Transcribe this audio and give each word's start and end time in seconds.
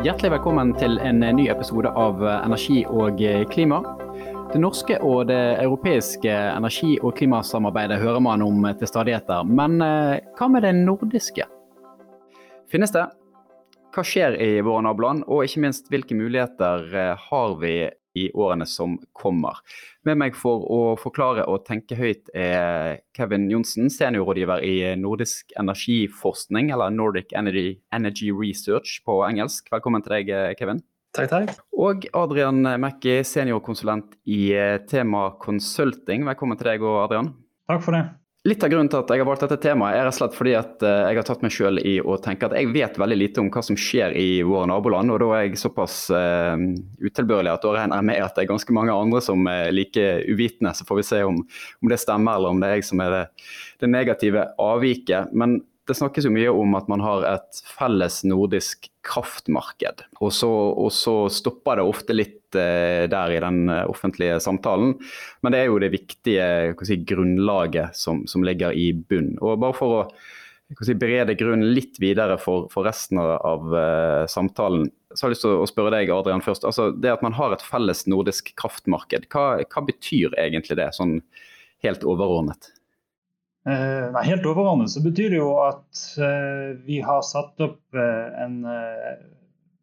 Hjertelig 0.00 0.30
velkommen 0.32 0.70
til 0.80 0.94
en 1.04 1.18
ny 1.36 1.42
episode 1.52 1.90
av 1.92 2.22
Energi 2.24 2.78
og 2.88 3.18
klima. 3.52 3.82
Det 4.48 4.56
norske 4.62 4.96
og 5.04 5.26
det 5.28 5.58
europeiske 5.60 6.32
energi- 6.32 6.96
og 7.04 7.12
klimasamarbeidet 7.18 7.98
hører 8.00 8.22
man 8.24 8.40
om 8.40 8.64
til 8.80 8.88
stadigheter, 8.88 9.44
men 9.44 9.76
eh, 9.84 10.22
hva 10.38 10.48
med 10.48 10.64
det 10.64 10.72
nordiske? 10.78 11.44
Finnes 12.72 12.96
det? 12.96 13.04
Hva 13.92 14.06
skjer 14.06 14.38
i 14.40 14.48
våre 14.64 14.86
naboland, 14.88 15.26
og 15.28 15.44
ikke 15.44 15.66
minst 15.66 15.92
hvilke 15.92 16.16
muligheter 16.16 16.88
eh, 16.96 17.28
har 17.28 17.54
vi 17.60 17.74
i 18.20 18.28
årene 18.36 18.66
som 18.68 18.98
kommer? 19.16 19.62
Med 20.08 20.20
meg 20.20 20.36
for 20.38 20.64
å 20.68 20.80
forklare 21.00 21.46
og 21.50 21.64
tenke 21.68 21.98
høyt 21.98 22.30
er 22.36 23.00
Kevin 23.16 23.48
Johnsen, 23.52 23.90
seniorrådgiver 23.92 24.64
i 24.64 24.76
Nordisk 25.00 25.52
energiforskning, 25.60 26.70
eller 26.74 26.94
Nordic 26.94 27.34
Energy, 27.36 27.80
Energy 27.92 28.30
Research 28.32 29.00
på 29.06 29.20
engelsk. 29.26 29.68
Velkommen 29.72 30.04
til 30.06 30.18
deg, 30.18 30.32
Kevin. 30.60 30.84
Takk, 31.16 31.30
takk. 31.32 31.56
Og 31.74 32.06
Adrian 32.14 32.62
Mekki, 32.78 33.16
seniorkonsulent 33.26 34.14
i 34.30 34.52
eh, 34.54 34.76
Tema 34.86 35.32
Consulting. 35.42 36.22
Velkommen 36.28 36.58
til 36.60 36.70
deg 36.70 36.86
og 36.86 37.02
Adrian. 37.08 37.32
Takk 37.70 37.82
for 37.82 37.98
det. 37.98 38.04
Litt 38.48 38.62
av 38.64 38.70
grunnen 38.72 38.88
til 38.88 39.02
at 39.02 39.10
jeg 39.12 39.20
har 39.20 39.26
valgt 39.28 39.42
dette 39.44 39.58
temaet, 39.60 39.98
er 39.98 40.06
rett 40.08 40.14
og 40.14 40.16
slett 40.16 40.36
fordi 40.38 40.52
at 40.56 40.84
eh, 40.88 41.00
jeg 41.10 41.18
har 41.18 41.26
tatt 41.28 41.42
meg 41.44 41.52
selv 41.52 41.82
i 41.84 41.98
å 42.00 42.14
tenke 42.24 42.48
at 42.48 42.54
jeg 42.56 42.70
vet 42.72 42.94
veldig 42.96 43.18
lite 43.20 43.42
om 43.42 43.50
hva 43.52 43.60
som 43.66 43.76
skjer 43.76 44.14
i 44.16 44.28
våre 44.48 44.70
naboland. 44.70 45.12
Og 45.12 45.20
da 45.20 45.28
er 45.36 45.42
jeg 45.44 45.60
såpass 45.60 45.96
uh, 46.08 46.56
utilbørlig 47.04 47.52
at 47.52 47.66
da 47.66 47.74
regner 47.76 48.00
jeg 48.00 48.08
med 48.08 48.22
at 48.24 48.38
det 48.38 48.46
er 48.46 48.48
ganske 48.54 48.76
mange 48.78 48.94
andre 48.96 49.20
som 49.26 49.44
er 49.52 49.68
like 49.76 50.06
uvitende. 50.24 50.72
Så 50.72 50.88
får 50.88 51.02
vi 51.02 51.04
se 51.10 51.20
om, 51.28 51.42
om 51.44 51.92
det 51.92 52.00
stemmer, 52.00 52.40
eller 52.40 52.56
om 52.56 52.64
det 52.64 52.70
er 52.70 52.80
jeg 52.80 52.88
som 52.88 53.04
er 53.04 53.12
det, 53.12 53.22
det 53.84 53.92
negative 53.92 54.46
avviket. 54.70 55.36
Men 55.36 55.58
det 55.90 55.98
snakkes 55.98 56.26
jo 56.28 56.32
mye 56.32 56.50
om 56.54 56.76
at 56.78 56.88
man 56.90 57.02
har 57.04 57.26
et 57.28 57.60
felles 57.66 58.20
nordisk 58.28 58.88
kraftmarked. 59.06 60.04
Og 60.20 60.32
så, 60.34 60.48
og 60.50 60.92
så 60.94 61.14
stopper 61.32 61.80
det 61.80 61.86
ofte 61.88 62.16
litt 62.16 62.58
eh, 62.58 63.06
der 63.10 63.34
i 63.34 63.40
den 63.42 63.64
eh, 63.72 63.86
offentlige 63.90 64.38
samtalen. 64.44 64.94
Men 65.42 65.54
det 65.54 65.62
er 65.62 65.70
jo 65.70 65.80
det 65.82 65.92
viktige 65.94 66.46
si, 66.86 67.00
grunnlaget 67.08 67.98
som, 67.98 68.24
som, 68.30 68.46
ligger 68.46 68.76
i 68.76 68.92
bunn. 68.94 69.34
Og 69.42 69.58
bare 69.62 69.76
for 69.76 69.96
å 69.98 70.02
si, 70.86 70.96
berede 70.98 71.36
grunnen 71.38 71.74
litt 71.74 72.00
videre 72.02 72.38
for, 72.40 72.70
for 72.72 72.86
resten 72.86 73.20
av 73.20 73.74
eh, 73.74 74.24
samtalen, 74.30 74.88
så 75.10 75.26
har 75.26 75.32
jeg 75.32 75.38
lyst 75.38 75.46
til 75.48 75.58
å 75.58 75.70
spørre 75.70 75.94
deg, 75.96 76.12
Adrian, 76.14 76.44
først. 76.44 76.66
Altså, 76.68 76.90
det 76.94 77.16
at 77.16 77.24
man 77.26 77.34
har 77.38 77.56
et 77.56 77.66
felles 77.66 78.06
nordisk 78.06 78.52
kraftmarked, 78.60 79.26
hva, 79.34 79.56
hva 79.66 79.86
betyr 79.88 80.38
egentlig 80.38 80.78
det, 80.78 80.92
sånn 80.94 81.18
helt 81.82 82.06
overordnet? 82.06 82.70
Eh, 83.68 84.06
nei, 84.14 84.22
helt 84.24 84.46
overordnet 84.48 84.88
så 84.88 85.02
betyr 85.04 85.34
det 85.34 85.40
jo 85.42 85.50
at 85.60 86.00
eh, 86.16 86.70
vi 86.86 87.02
har 87.04 87.20
satt 87.26 87.60
opp 87.60 87.80
eh, 87.92 88.40
en 88.40 88.62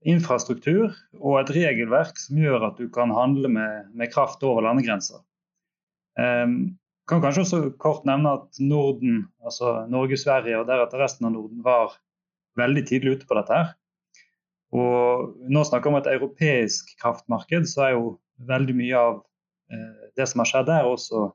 infrastruktur 0.07 0.95
og 1.19 1.37
et 1.41 1.51
regelverk 1.53 2.17
som 2.17 2.39
gjør 2.41 2.71
at 2.71 2.81
du 2.81 2.87
kan 2.93 3.13
handle 3.13 3.51
med, 3.53 3.91
med 3.93 4.09
kraft 4.13 4.41
over 4.47 4.65
landegrenser. 4.65 5.21
Um, 6.17 6.77
kan 7.09 7.21
kanskje 7.21 7.43
også 7.43 7.59
kort 7.81 8.07
nevne 8.07 8.31
at 8.39 8.59
Norden, 8.63 9.27
altså 9.45 9.83
Norge, 9.91 10.17
Sverige 10.17 10.57
og 10.61 10.69
deretter 10.69 11.03
resten 11.03 11.27
av 11.27 11.35
Norden 11.35 11.59
var 11.65 11.93
veldig 12.57 12.85
tidlig 12.87 13.17
ute 13.17 13.27
på 13.29 13.37
dette. 13.37 13.53
her. 13.59 13.75
Og 14.73 15.35
nå 15.51 15.63
snakker 15.67 15.91
vi 15.91 15.93
om 15.93 15.99
et 15.99 16.09
europeisk 16.15 16.95
kraftmarked, 17.03 17.67
så 17.69 17.85
er 17.85 17.93
jo 17.93 18.15
veldig 18.49 18.75
mye 18.79 19.03
av 19.11 19.21
det 20.17 20.25
som 20.31 20.41
har 20.41 20.49
skjedd 20.49 20.71
der, 20.71 20.87
også 20.87 21.27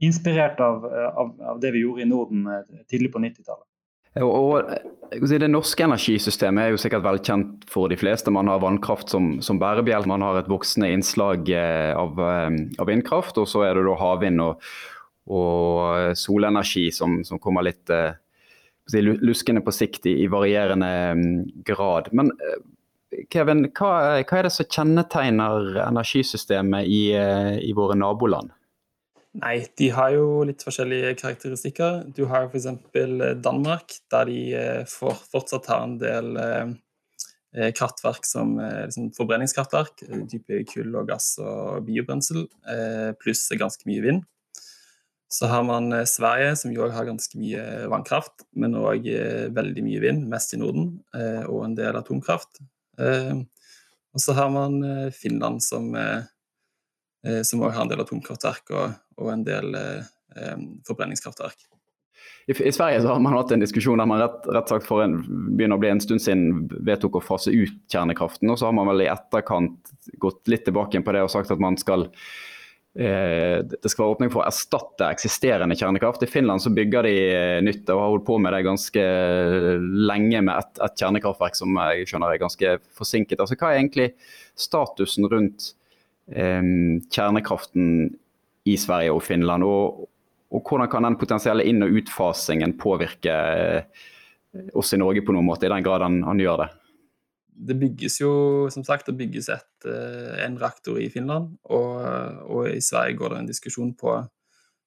inspirert 0.00 0.60
av, 0.60 0.84
av, 1.16 1.34
av, 1.40 1.60
det 1.60 1.70
vi 1.70 1.84
gjorde 1.84 2.02
i 2.02 2.08
Norden 2.08 2.46
eh, 2.46 2.62
tidlig 2.88 3.12
på 3.12 3.20
90-tallet. 3.20 3.66
Og 4.24 4.66
Det 5.30 5.48
norske 5.48 5.84
energisystemet 5.86 6.64
er 6.64 6.72
jo 6.72 6.80
sikkert 6.82 7.04
velkjent 7.04 7.66
for 7.70 7.92
de 7.92 7.98
fleste. 8.00 8.32
Man 8.34 8.48
har 8.50 8.62
vannkraft 8.62 9.12
som, 9.12 9.36
som 9.44 9.60
bærebjelke, 9.60 10.10
man 10.10 10.24
har 10.26 10.40
et 10.40 10.48
voksende 10.50 10.90
innslag 10.90 11.52
eh, 11.54 11.92
av, 11.94 12.18
eh, 12.18 12.48
av 12.80 12.88
vindkraft. 12.90 13.38
Og 13.38 13.48
så 13.50 13.66
er 13.68 13.76
det 13.76 13.84
da 13.86 13.98
havvind 14.00 14.42
og, 14.42 14.72
og 15.30 16.16
solenergi 16.18 16.88
som, 16.96 17.20
som, 17.26 17.38
kommer 17.38 17.68
litt 17.68 17.92
luskende 18.90 19.62
på 19.62 19.74
sikt 19.74 20.08
i, 20.10 20.16
i 20.24 20.30
varierende 20.32 20.92
mm, 21.14 21.34
grad. 21.68 22.08
Men 22.16 22.32
Kevin, 23.30 23.68
hva, 23.76 23.92
hva, 24.24 24.38
er 24.38 24.48
det 24.48 24.54
som 24.54 24.66
kjennetegner 24.66 25.84
energisystemet 25.84 26.88
i, 26.88 27.02
i 27.68 27.76
våre 27.76 27.98
naboland? 28.00 28.50
Nei, 29.38 29.60
de 29.78 29.86
har 29.94 30.10
jo 30.10 30.42
litt 30.42 30.62
forskjellige 30.66 31.12
karakteristikker. 31.20 32.00
Du 32.16 32.24
har 32.32 32.48
f.eks. 32.48 32.66
Danmark, 33.38 33.94
der 34.10 34.26
de 34.26 34.38
eh, 34.58 34.80
fortsatt 34.90 35.68
har 35.70 35.84
en 35.86 35.98
del 36.00 36.32
eh, 36.40 36.72
eh 37.54 37.70
kraftverk 37.74 38.26
som 38.26 38.56
eh, 38.58 38.88
liksom 38.88 39.12
forbrenningskraftverk. 39.14 40.02
Type 40.32 40.64
kull 40.72 40.98
og 40.98 41.12
gass 41.12 41.36
og 41.38 41.86
biobrensel, 41.86 42.48
eh, 42.74 43.12
pluss 43.22 43.44
ganske 43.54 43.86
mye 43.86 44.02
vind. 44.08 44.26
Så 45.30 45.46
har 45.46 45.62
man 45.62 45.92
eh, 45.94 46.08
Sverige, 46.10 46.56
som 46.58 46.74
jo 46.74 46.90
har 46.90 47.06
ganske 47.06 47.38
mye 47.38 47.86
vannkraft, 47.92 48.48
men 48.58 48.74
òg 48.74 49.06
veldig 49.54 49.86
mye 49.86 50.02
vind, 50.02 50.26
mest 50.26 50.58
i 50.58 50.58
Norden, 50.58 50.96
og 51.46 51.62
en 51.68 51.78
del 51.78 51.94
atomkraft. 52.02 52.58
og 52.98 54.20
så 54.20 54.34
har 54.34 54.50
man 54.50 54.82
Finland, 55.14 55.62
Eh, 57.26 57.42
som 57.44 57.60
òg 57.60 57.74
har 57.74 57.84
en 57.84 57.90
del 57.90 58.00
atomkraftverk 58.00 58.70
og, 58.72 58.94
og 59.20 59.34
en 59.34 59.44
del 59.46 59.76
eh, 59.76 60.56
forbrenningskraftverk. 60.88 61.70
I, 62.46 62.68
I, 62.68 62.72
Sverige 62.72 63.06
har 63.06 63.20
man 63.20 63.36
hatt 63.36 63.52
en 63.52 63.62
diskusjon 63.62 64.00
der 64.00 64.08
man 64.08 64.20
rett, 64.22 64.46
rett 64.50 64.70
sagt 64.72 64.86
for 64.88 65.04
en, 65.04 65.20
begynner 65.56 65.78
å 65.78 65.82
bli 65.82 65.90
en 65.92 66.02
stund 66.02 66.22
siden 66.24 66.68
vedtok 66.86 67.20
å 67.20 67.24
fase 67.24 67.52
ut 67.54 67.76
kjernekraften. 67.92 68.50
og 68.50 68.58
Så 68.58 68.66
har 68.68 68.76
man 68.76 68.88
vel 68.90 69.04
i 69.04 69.10
etterkant 69.12 69.92
gått 70.22 70.48
litt 70.50 70.64
tilbake 70.66 71.02
på 71.04 71.14
det 71.14 71.22
og 71.24 71.32
sagt 71.32 71.52
at 71.52 71.62
man 71.62 71.78
skal 71.80 72.08
eh, 72.98 73.60
det 73.62 73.92
skal 73.92 74.04
være 74.04 74.16
åpning 74.16 74.32
for 74.32 74.42
å 74.42 74.48
erstatte 74.48 75.10
eksisterende 75.12 75.76
kjernekraft. 75.78 76.24
I 76.26 76.30
Finland 76.32 76.64
så 76.64 76.72
bygger 76.74 77.06
de 77.06 77.14
eh, 77.28 77.58
nytt 77.66 77.84
og 77.92 78.02
har 78.02 78.14
holdt 78.14 78.26
på 78.30 78.38
med 78.42 78.56
det 78.56 78.64
ganske 78.66 79.04
lenge 80.10 80.42
med 80.48 80.54
et, 80.56 80.72
et 80.88 81.04
kjernekraftverk 81.04 81.60
som 81.60 81.78
jeg 81.84 82.08
skjønner 82.10 82.34
er 82.34 82.42
ganske 82.42 82.78
forsinket. 82.98 83.38
Altså, 83.38 83.58
hva 83.60 83.70
er 83.70 83.84
egentlig 83.84 84.10
statusen 84.58 85.28
rundt 85.30 85.74
kjernekraften 86.30 87.86
i 88.68 88.76
Sverige 88.80 89.14
og 89.14 89.22
Finland. 89.24 89.64
Og, 89.66 90.08
og, 90.50 90.62
hvordan 90.66 90.90
kan 90.90 91.06
den 91.06 91.18
potensielle 91.20 91.64
inn- 91.68 91.84
og 91.86 91.96
utfasingen 92.00 92.76
påvirke 92.80 93.34
eh, 93.34 94.04
oss 94.74 94.92
i 94.94 95.00
Norge 95.00 95.24
på 95.24 95.34
noen 95.34 95.46
måte, 95.46 95.68
i 95.68 95.72
den 95.72 95.86
grad 95.86 96.04
han, 96.04 96.22
han 96.26 96.42
gjør 96.42 96.64
det? 96.64 96.70
Det 97.60 97.76
bygges 97.76 98.20
jo 98.22 98.32
som 98.72 98.84
sagt, 98.86 99.10
det 99.10 99.18
bygges 99.20 99.50
et, 99.52 99.88
eh, 99.88 100.36
en 100.46 100.58
reaktor 100.60 101.00
i 101.00 101.10
Finland, 101.12 101.54
og, 101.68 101.96
og, 102.48 102.68
i 102.72 102.80
Sverige 102.84 103.18
går 103.20 103.34
det 103.34 103.42
en 103.42 103.50
diskusjon 103.50 103.92
på, 104.00 104.16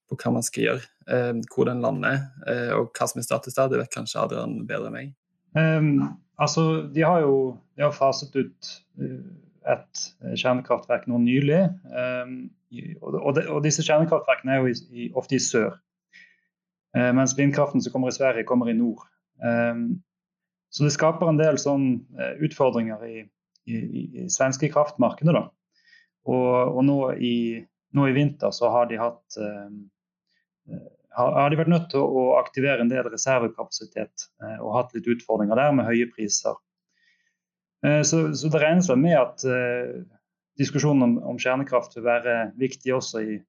på 0.10 0.20
hva 0.20 0.34
man 0.38 0.46
skal 0.46 0.70
gjøre. 0.70 0.88
Eh, 1.14 1.34
hvor 1.54 1.70
den 1.70 1.84
lander 1.84 2.22
eh, 2.48 2.72
og 2.78 2.94
hva 2.96 3.10
som 3.10 3.22
er 3.22 3.28
status 3.28 3.58
der, 3.58 3.72
det 3.72 3.84
vet 3.84 3.94
kanskje 3.94 4.22
Adrian 4.24 4.62
bedre 4.70 4.90
enn 4.90 4.98
meg. 4.98 5.14
Um, 5.54 5.90
altså, 6.42 6.88
de 6.90 7.04
har 7.06 7.22
jo 7.22 7.34
de 7.78 7.84
har 7.86 7.94
faset 7.94 8.34
ut 8.34 8.70
uh, 9.02 9.22
et 9.70 10.04
eh, 10.24 10.36
kjernekraftverk 10.40 11.08
nå 11.10 11.20
nylig. 11.24 11.62
Ehm, 11.96 12.38
og, 13.02 13.40
disse 13.66 13.86
kjernekraftverkene 13.86 14.56
er 14.56 14.64
jo 14.64 15.10
ofte 15.20 15.38
i 15.38 15.44
sør. 15.44 15.76
Eh, 16.98 17.12
mens 17.16 17.36
vindkraften 17.38 17.84
som 17.84 17.94
kommer 17.94 18.12
i 18.12 18.18
Sverige, 18.18 18.48
kommer 18.50 18.70
i 18.70 18.78
nord. 18.78 19.06
Ehm, 19.46 20.02
så 20.74 20.88
det 20.88 20.96
skaper 20.96 21.30
en 21.30 21.42
del 21.42 21.60
sånn 21.62 21.88
eh, 22.18 22.36
utfordringer 22.48 23.06
i, 23.08 23.24
i, 23.70 23.78
i 24.24 24.28
svenske 24.32 24.72
kraftmarkedet. 24.74 25.36
Da. 25.36 25.48
Og, 26.30 26.50
og 26.78 26.84
nå, 26.88 26.98
i, 27.20 27.36
nå, 27.94 28.10
i, 28.10 28.16
vinter 28.16 28.54
så 28.56 28.72
har 28.74 28.90
de 28.90 29.00
hatt 29.02 29.40
ehm, 29.42 29.88
har 31.14 31.52
de 31.52 31.58
vært 31.60 31.70
nødt 31.70 31.90
til 31.92 32.02
å 32.02 32.22
aktivere 32.40 32.82
en 32.82 32.90
del 32.90 33.06
reservekapasitet 33.06 34.24
og 34.64 34.72
hatt 34.74 34.96
litt 34.96 35.06
utfordringer 35.12 35.60
der 35.60 35.76
med 35.78 35.86
høye 35.86 36.08
priser. 36.10 36.56
Eh, 37.86 38.02
så, 38.02 38.34
så, 38.36 38.50
det 38.50 38.62
regnes 38.62 38.90
vel 38.90 39.02
med 39.02 39.18
at 39.20 39.44
uh, 39.48 40.04
diskusjonen 40.60 41.04
om, 41.04 41.16
om, 41.34 41.40
kjernekraft 41.40 41.98
vil 41.98 42.08
være 42.08 42.36
viktig 42.60 42.94
også 42.96 43.24
i, 43.24 43.40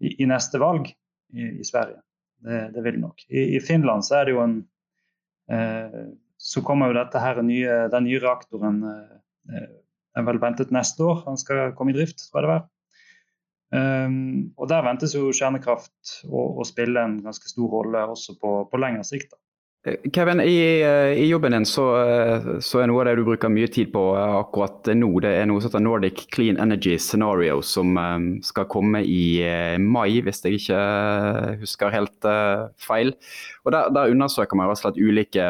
i, 0.00 0.12
i 0.22 0.28
neste 0.28 0.60
valg 0.62 0.88
i, 0.88 1.50
i 1.60 1.66
Sverige. 1.66 2.00
Det, 2.46 2.60
det, 2.74 2.84
vil 2.84 3.00
nok. 3.00 3.26
I, 3.28 3.58
Finland 3.64 4.04
så 4.04 4.20
er 4.20 4.28
det 4.28 4.36
jo 4.36 4.44
en 4.44 4.56
uh, 5.52 6.06
Så 6.36 6.60
kommer 6.64 6.90
jo 6.90 6.98
dette 6.98 7.20
her 7.20 7.40
nye, 7.42 7.86
den 7.92 8.04
nye 8.04 8.20
reaktoren 8.20 8.82
uh, 8.84 9.68
er 10.16 10.24
vel 10.24 10.40
ventet 10.40 10.72
neste 10.72 11.04
år. 11.04 11.22
Han 11.26 11.38
skal 11.40 11.72
komme 11.76 11.92
i 11.92 11.96
drift, 11.96 12.28
tror 12.28 12.40
jeg 12.40 12.46
det 12.46 12.52
var. 12.52 12.66
Um, 13.76 14.52
og 14.56 14.68
Der 14.70 14.84
ventes 14.86 15.16
jo 15.16 15.32
kjernekraft 15.34 16.20
å, 16.28 16.44
å, 16.60 16.64
spille 16.64 17.02
en 17.02 17.16
ganske 17.24 17.48
stor 17.50 17.72
rolle 17.72 18.04
også 18.12 18.36
på, 18.40 18.52
på 18.70 18.80
lengre 18.80 19.04
sikt. 19.04 19.32
Da. 19.32 19.40
Kevin, 20.12 20.40
i, 20.40 20.82
eh, 20.82 21.22
i, 21.22 21.28
jobben 21.28 21.52
din 21.52 21.66
så, 21.66 21.84
eh, 22.02 22.46
så, 22.58 22.80
er 22.82 22.88
noe 22.90 23.04
av 23.04 23.06
det 23.06 23.20
du 23.20 23.26
bruker 23.28 23.50
mye 23.52 23.68
tid 23.70 23.92
på 23.94 24.02
eh, 24.18 24.36
akkurat 24.40 24.88
nå, 24.98 25.10
det 25.22 25.30
er 25.38 25.46
noe 25.46 25.62
som 25.62 25.70
heter 25.70 25.84
Nordic 25.84 26.24
Clean 26.34 26.58
Energy 26.58 26.96
Scenario, 26.98 27.60
som 27.62 27.94
skal 28.42 28.66
komme 28.72 29.04
i 29.06 29.38
mai, 29.78 30.18
hvis 30.26 30.42
jeg 30.42 30.58
ikke 30.58 30.80
husker 31.60 31.94
helt 31.94 32.30
feil. 32.82 33.14
Og 33.62 33.74
Der, 33.76 33.92
der 33.94 34.10
undersøker 34.10 34.58
man 34.58 34.74
slett 34.78 34.98
ulike 34.98 35.44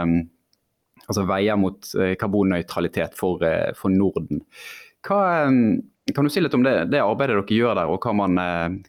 altså 1.06 1.24
veier 1.28 1.56
mot 1.56 1.88
karbonnøytralitet 2.20 3.16
for, 3.16 3.40
for 3.78 3.94
Norden. 3.94 4.42
Hva, 5.06 5.46
kan 5.46 6.26
du 6.26 6.32
si 6.32 6.42
litt 6.42 6.54
om 6.58 6.66
det, 6.66 6.90
det, 6.92 7.00
arbeidet 7.00 7.38
dere 7.38 7.56
gjør 7.56 7.78
der, 7.78 7.88
og 7.88 8.04
hva 8.04 8.12
man, 8.20 8.36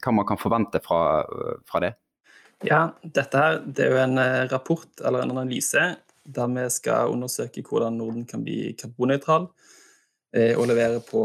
hva 0.02 0.16
man 0.18 0.28
kan 0.28 0.42
forvente 0.42 0.82
fra, 0.84 1.22
fra, 1.70 1.84
det? 1.86 1.94
Ja, 2.66 2.82
dette 3.04 3.38
her 3.38 3.60
det 3.62 3.86
er 3.86 3.92
jo 3.94 4.02
en 4.02 4.22
rapport 4.50 5.04
eller 5.06 5.22
en 5.22 5.36
analyse 5.36 5.84
der 6.28 6.48
vi 6.52 6.64
skal 6.74 7.14
undersøke 7.14 7.62
hvordan 7.64 8.00
Norden 8.00 8.26
kan 8.28 8.42
bli 8.44 8.74
karbonnøytral 8.80 9.46
og 10.58 10.66
levere 10.68 11.00
på 11.08 11.22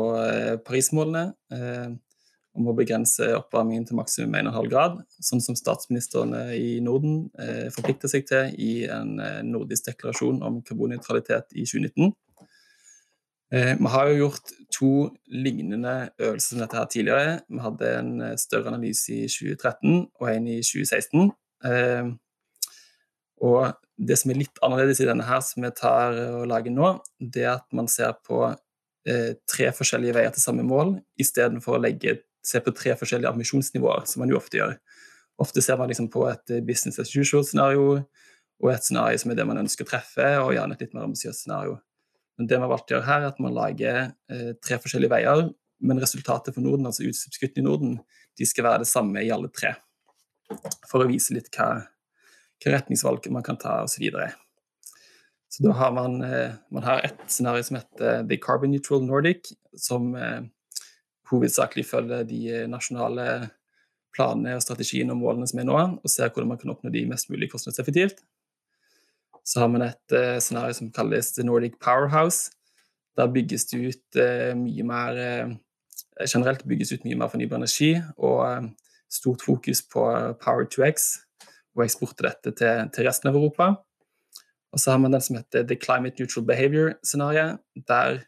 Parismålene 0.67 1.25
om 2.59 2.69
å 2.69 2.75
begrense 2.77 3.31
oppvarmingen 3.37 3.87
til 3.89 3.97
maksimum 3.99 4.35
1,5 4.43 4.69
grad, 4.73 4.99
sånn 5.25 5.43
som 5.45 5.57
statsministrene 5.57 6.45
i 6.57 6.81
Norden 6.85 7.25
eh, 7.41 7.69
forplikter 7.73 8.13
seg 8.13 8.27
til 8.29 8.53
i 8.61 8.73
en 8.93 9.17
eh, 9.23 9.41
nordisk 9.47 9.89
deklarasjon 9.89 10.43
om 10.45 10.61
karbonnøytralitet 10.67 11.57
i 11.57 11.65
2019. 11.69 12.13
Eh, 13.53 13.77
vi 13.79 13.89
har 13.93 14.09
jo 14.09 14.17
gjort 14.17 14.53
to 14.73 14.91
lignende 15.29 16.11
øvelser 16.19 16.55
som 16.55 16.61
dette 16.63 16.77
her 16.77 16.87
tidligere. 16.89 17.41
Vi 17.49 17.61
hadde 17.61 17.91
en 17.99 18.21
eh, 18.21 18.37
større 18.41 18.73
analyse 18.73 19.13
i 19.13 19.29
2013 19.29 20.07
og 20.21 20.29
en 20.31 20.47
i 20.49 20.63
2016. 20.65 21.33
Eh, 21.69 22.07
og 23.45 23.75
det 24.09 24.17
som 24.19 24.33
er 24.33 24.41
litt 24.41 24.63
annerledes 24.65 25.03
i 25.05 25.09
denne 25.09 25.27
her 25.29 25.43
som 25.45 25.67
vi 25.67 25.73
tar 25.77 26.17
og 26.39 26.47
lager 26.49 26.73
nå, 26.73 26.95
det 27.21 27.45
er 27.45 27.59
at 27.59 27.69
man 27.77 27.91
ser 27.91 28.15
på 28.25 28.47
tre 29.51 29.67
forskjellige 29.75 30.15
veier 30.15 30.31
til 30.31 30.45
samme 30.45 30.63
mål, 30.63 30.93
istedenfor 31.19 31.75
å 31.75 31.81
legge 31.83 32.21
se 32.47 32.61
på 32.63 32.71
tre 32.71 32.95
forskjellige 32.95 33.33
ambisjonsnivåer, 33.35 34.05
som 34.07 34.23
man 34.23 34.31
jo 34.31 34.39
ofte 34.39 34.61
gjør. 34.61 34.77
Ofte 35.43 35.63
ser 35.67 35.81
man 35.81 35.91
liksom 35.91 36.07
på 36.11 36.23
et 36.31 36.55
business 36.63 37.03
as 37.03 37.11
usual-scenario 37.11 37.97
og 38.63 38.71
et 38.71 38.87
scenario 38.87 39.19
som 39.19 39.35
er 39.35 39.41
det 39.41 39.49
man 39.51 39.59
ønsker 39.65 39.83
å 39.83 39.91
treffe, 39.91 40.29
og 40.39 40.55
gjerne 40.55 40.79
et 40.79 40.87
litt 40.87 40.95
mer 40.95 41.09
ambisiøst 41.09 41.43
scenario. 41.43 41.81
Men 42.43 42.49
det 42.51 42.57
vi 42.59 42.65
har 42.65 42.71
valgt 42.73 42.89
å 42.91 42.97
gjøre 42.97 43.07
her, 43.07 43.21
er 43.23 43.31
at 43.31 43.37
man 43.39 43.53
lager 43.55 43.97
eh, 44.03 44.49
tre 44.59 44.75
forskjellige 44.83 45.13
veier, 45.13 45.45
men 45.87 46.01
resultatet 46.03 46.57
for 46.57 46.65
Norden, 46.65 46.89
altså 46.89 47.05
utslippskuttene 47.07 47.63
i 47.63 47.67
Norden, 47.69 47.93
de 48.35 48.49
skal 48.51 48.67
være 48.67 48.81
det 48.83 48.89
samme 48.91 49.23
i 49.23 49.31
alle 49.31 49.47
tre. 49.55 49.77
For 50.91 51.05
å 51.05 51.07
vise 51.07 51.37
litt 51.37 51.53
hva, 51.55 51.69
hva 52.59 52.73
retningsvalg 52.75 53.29
man 53.31 53.47
kan 53.47 53.61
ta, 53.63 53.77
osv. 53.85 53.95
Så, 53.95 54.03
videre. 54.03 54.33
så 55.55 55.69
da 55.69 55.77
har 55.85 55.95
man, 55.95 56.19
eh, 56.27 56.59
man 56.75 56.89
har 56.89 57.07
et 57.07 57.23
scenario 57.31 57.63
som 57.69 57.79
heter 57.79 58.27
The 58.27 58.41
Carbon 58.43 58.75
Neutral 58.75 59.07
Nordic, 59.07 59.53
som 59.79 60.11
eh, 60.19 60.43
hovedsakelig 61.31 61.87
følger 61.93 62.27
de 62.27 62.43
nasjonale 62.75 63.29
planene 64.19 64.59
og 64.59 64.67
strategiene 64.67 65.15
og 65.15 65.23
målene 65.23 65.47
som 65.47 65.63
er 65.63 65.71
nå, 65.71 65.79
og 65.79 66.11
ser 66.11 66.35
hvordan 66.35 66.57
man 66.57 66.59
kan 66.59 66.75
oppnå 66.75 66.91
de 66.91 67.07
mest 67.07 67.31
mulig 67.31 67.53
kostnadseffektivt. 67.55 68.27
Så 69.45 69.61
har 69.61 69.71
man 69.73 69.83
et 69.87 70.15
uh, 70.15 70.39
scenario 70.39 70.77
som 70.77 70.93
kalles 70.95 71.33
The 71.35 71.45
Nordic 71.45 71.79
Powerhouse. 71.83 72.51
Der 73.17 73.27
bygges 73.33 73.67
det 73.71 73.81
ut 73.81 74.21
uh, 74.21 74.53
mye 74.59 74.87
mer 74.87 75.19
uh, 75.19 75.55
Generelt 76.29 76.63
bygges 76.69 76.93
ut 76.93 77.05
mye 77.07 77.17
mer 77.19 77.31
fornybar 77.33 77.57
energi, 77.57 77.97
og 78.21 78.69
stort 79.11 79.43
fokus 79.43 79.81
på 79.83 80.03
Power 80.45 80.69
to 80.71 80.85
X 80.85 81.25
og 81.75 81.87
eksport 81.87 82.21
av 82.21 82.29
dette 82.29 82.53
til, 82.61 82.91
til, 82.93 83.07
resten 83.09 83.31
av 83.31 83.39
Europa. 83.39 83.71
Og 84.73 84.81
så 84.81 84.93
har 84.93 85.01
man 85.01 85.17
den 85.17 85.25
som 85.25 85.39
heter 85.41 85.65
The 85.67 85.79
Climate 85.81 86.21
Neutral 86.21 86.45
Behavior-scenarioet, 86.47 87.59
der 87.89 88.21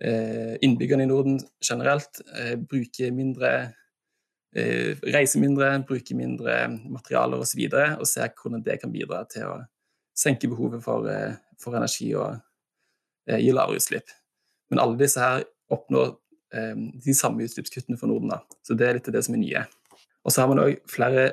Eh, 0.00 0.56
innbyggerne 0.62 1.02
i 1.02 1.06
Norden 1.06 1.40
generelt 1.70 2.20
eh, 2.38 2.54
bruker 2.54 3.10
mindre 3.10 3.72
eh, 4.54 4.94
reiser 5.02 5.42
mindre, 5.42 5.72
bruker 5.88 6.14
mindre 6.14 6.68
materialer 6.86 7.42
osv. 7.42 7.64
Og, 7.66 7.74
så 7.74 7.96
og 7.98 8.06
ser 8.06 8.30
hvordan 8.38 8.62
det 8.62 8.78
kan 8.82 8.94
bidra 8.94 9.24
til 9.32 9.48
å 9.50 9.56
senke 10.18 10.50
behovet 10.50 10.82
for, 10.84 11.06
for 11.60 11.78
energi 11.78 12.10
og 12.18 12.40
gi 13.28 13.52
lavere 13.54 13.78
utslipp. 13.78 14.10
Men 14.72 14.82
alle 14.82 14.98
disse 15.00 15.22
her 15.22 15.44
oppnår 15.72 16.16
de 17.04 17.14
samme 17.14 17.44
utslippskuttene 17.44 17.98
for 18.00 18.10
Norden. 18.10 18.32
Da. 18.32 18.40
Så 18.64 18.74
det 18.74 18.86
er 18.88 18.96
litt 18.96 19.08
av 19.10 19.14
det 19.14 19.22
som 19.26 19.36
er 19.36 19.42
nye. 19.42 19.64
Og 20.24 20.32
så 20.32 20.42
har 20.42 20.50
man 20.50 20.62
òg 20.62 20.78
flere 20.88 21.30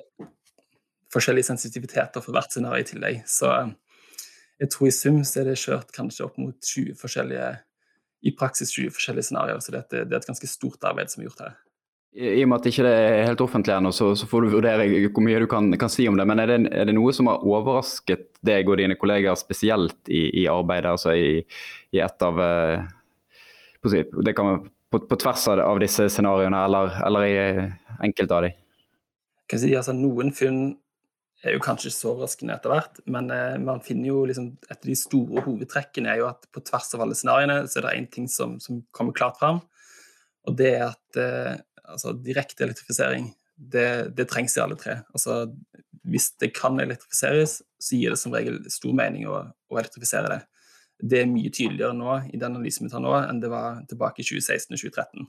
forskjellige 1.14 1.50
sensitiviteter 1.50 2.24
for 2.24 2.36
hvert 2.36 2.52
scenario 2.52 2.84
i 2.84 2.88
tillegg. 2.88 3.22
Så 3.28 3.52
jeg 4.62 4.72
tror 4.72 4.90
i 4.90 4.96
sum 4.96 5.22
så 5.28 5.42
er 5.42 5.50
det 5.50 5.60
kjørt 5.60 5.94
kanskje 5.96 6.28
opp 6.28 6.38
mot 6.40 6.56
20 6.56 6.96
forskjellige 7.00 7.50
i 8.26 8.34
praksis 8.38 8.72
20 8.74 8.96
forskjellige 8.96 9.30
scenarioer. 9.30 9.62
Så 9.64 9.76
det, 9.76 9.86
det, 9.92 10.06
er 10.08 10.20
et 10.22 10.30
ganske 10.30 10.50
stort 10.50 10.88
arbeid 10.88 11.12
som 11.12 11.22
er 11.22 11.30
gjort 11.30 11.44
her. 11.46 11.58
I 12.16 12.44
og 12.46 12.48
med 12.48 12.62
at 12.62 12.64
det 12.64 12.72
ikke 12.72 12.88
er 12.88 13.26
helt 13.28 13.42
offentlig 13.44 13.74
ennå, 13.76 13.92
så, 13.92 14.14
så, 14.16 14.28
får 14.30 14.46
du 14.46 14.54
vurdere 14.54 14.86
hvor 15.12 15.24
mye 15.26 15.42
du 15.44 15.50
kan, 15.52 15.68
kan 15.80 15.92
si 15.92 16.06
om 16.08 16.16
det. 16.16 16.24
Men 16.30 16.40
er 16.40 16.54
det, 16.54 16.60
er 16.72 16.88
det, 16.88 16.96
noe 16.96 17.12
som 17.16 17.28
har 17.28 17.44
overrasket 17.44 18.30
deg 18.48 18.72
og 18.72 18.80
dine 18.80 18.96
kolleger 19.00 19.36
spesielt 19.40 19.98
i, 20.08 20.30
i 20.44 20.46
arbeidet? 20.48 20.94
Altså 20.96 21.12
i, 21.12 21.42
i, 21.92 22.00
et 22.00 22.24
av 22.24 22.40
eh, 22.40 22.88
Det 23.84 24.36
kan 24.38 24.64
på, 24.96 25.02
på 25.10 25.20
tvers 25.20 25.48
av 25.52 25.82
disse 25.84 26.08
scenarioene, 26.14 26.64
eller, 26.70 26.96
eller 27.04 27.28
i 27.28 27.36
enkelte 28.08 28.38
av 28.38 28.48
dem? 28.48 28.58
Si, 29.52 29.76
altså, 29.76 29.94
noen 29.94 30.32
funn 30.34 30.64
er 31.46 31.58
jo 31.58 31.62
kanskje 31.62 31.92
så 31.94 32.14
overraskende 32.14 32.56
etter 32.56 32.72
hvert, 32.72 33.04
men 33.12 33.30
eh, 33.34 33.60
man 33.62 33.84
finner 33.86 34.10
jo 34.10 34.24
liksom 34.30 34.54
Et 34.70 34.78
av 34.78 34.88
de 34.88 34.96
store 34.98 35.44
hovedtrekkene 35.46 36.14
er 36.14 36.24
jo 36.24 36.30
at 36.32 36.48
på 36.54 36.64
tvers 36.66 36.94
av 36.96 37.04
alle 37.06 37.18
scenarioene 37.18 37.66
så 37.68 37.82
er 37.82 37.90
det 37.90 37.96
én 38.00 38.12
ting 38.12 38.32
som, 38.32 38.56
som, 38.64 38.82
kommer 38.96 39.14
klart 39.18 39.38
fram, 39.42 39.60
og 40.48 40.58
det 40.58 40.72
er 40.78 40.88
at 40.88 41.20
eh, 41.22 41.56
altså, 41.88 42.14
direkte 42.26 42.66
elektrifisering 42.66 43.30
det, 43.56 44.16
det, 44.18 44.28
trengs 44.30 44.58
i 44.58 44.62
alle 44.64 44.78
tre. 44.80 45.00
Altså, 45.16 45.46
hvis 46.06 46.32
det 46.42 46.54
kan 46.56 46.80
elektrifiseres, 46.80 47.62
så 47.80 47.98
gir 47.98 48.14
det 48.14 48.20
som 48.20 48.34
regel 48.36 48.60
stor 48.72 48.94
mening 48.98 49.28
å, 49.30 49.40
å 49.72 49.80
elektrifisere 49.80 50.32
det. 50.32 50.42
Det 51.00 51.22
er 51.22 51.32
mye 51.32 51.52
tydeligere 51.52 51.96
nå 51.96 52.20
i 52.32 52.40
den 52.40 52.52
analysen 52.54 52.88
vi 52.88 52.94
tar 52.94 53.04
nå, 53.04 53.14
enn 53.20 53.42
det 53.44 53.52
var 53.52 53.82
tilbake 53.90 54.24
i 54.24 54.28
2016 54.28 54.76
og 54.76 54.84
2013. 54.84 55.26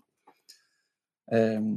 Um, 1.26 1.38
ehm, 1.38 1.70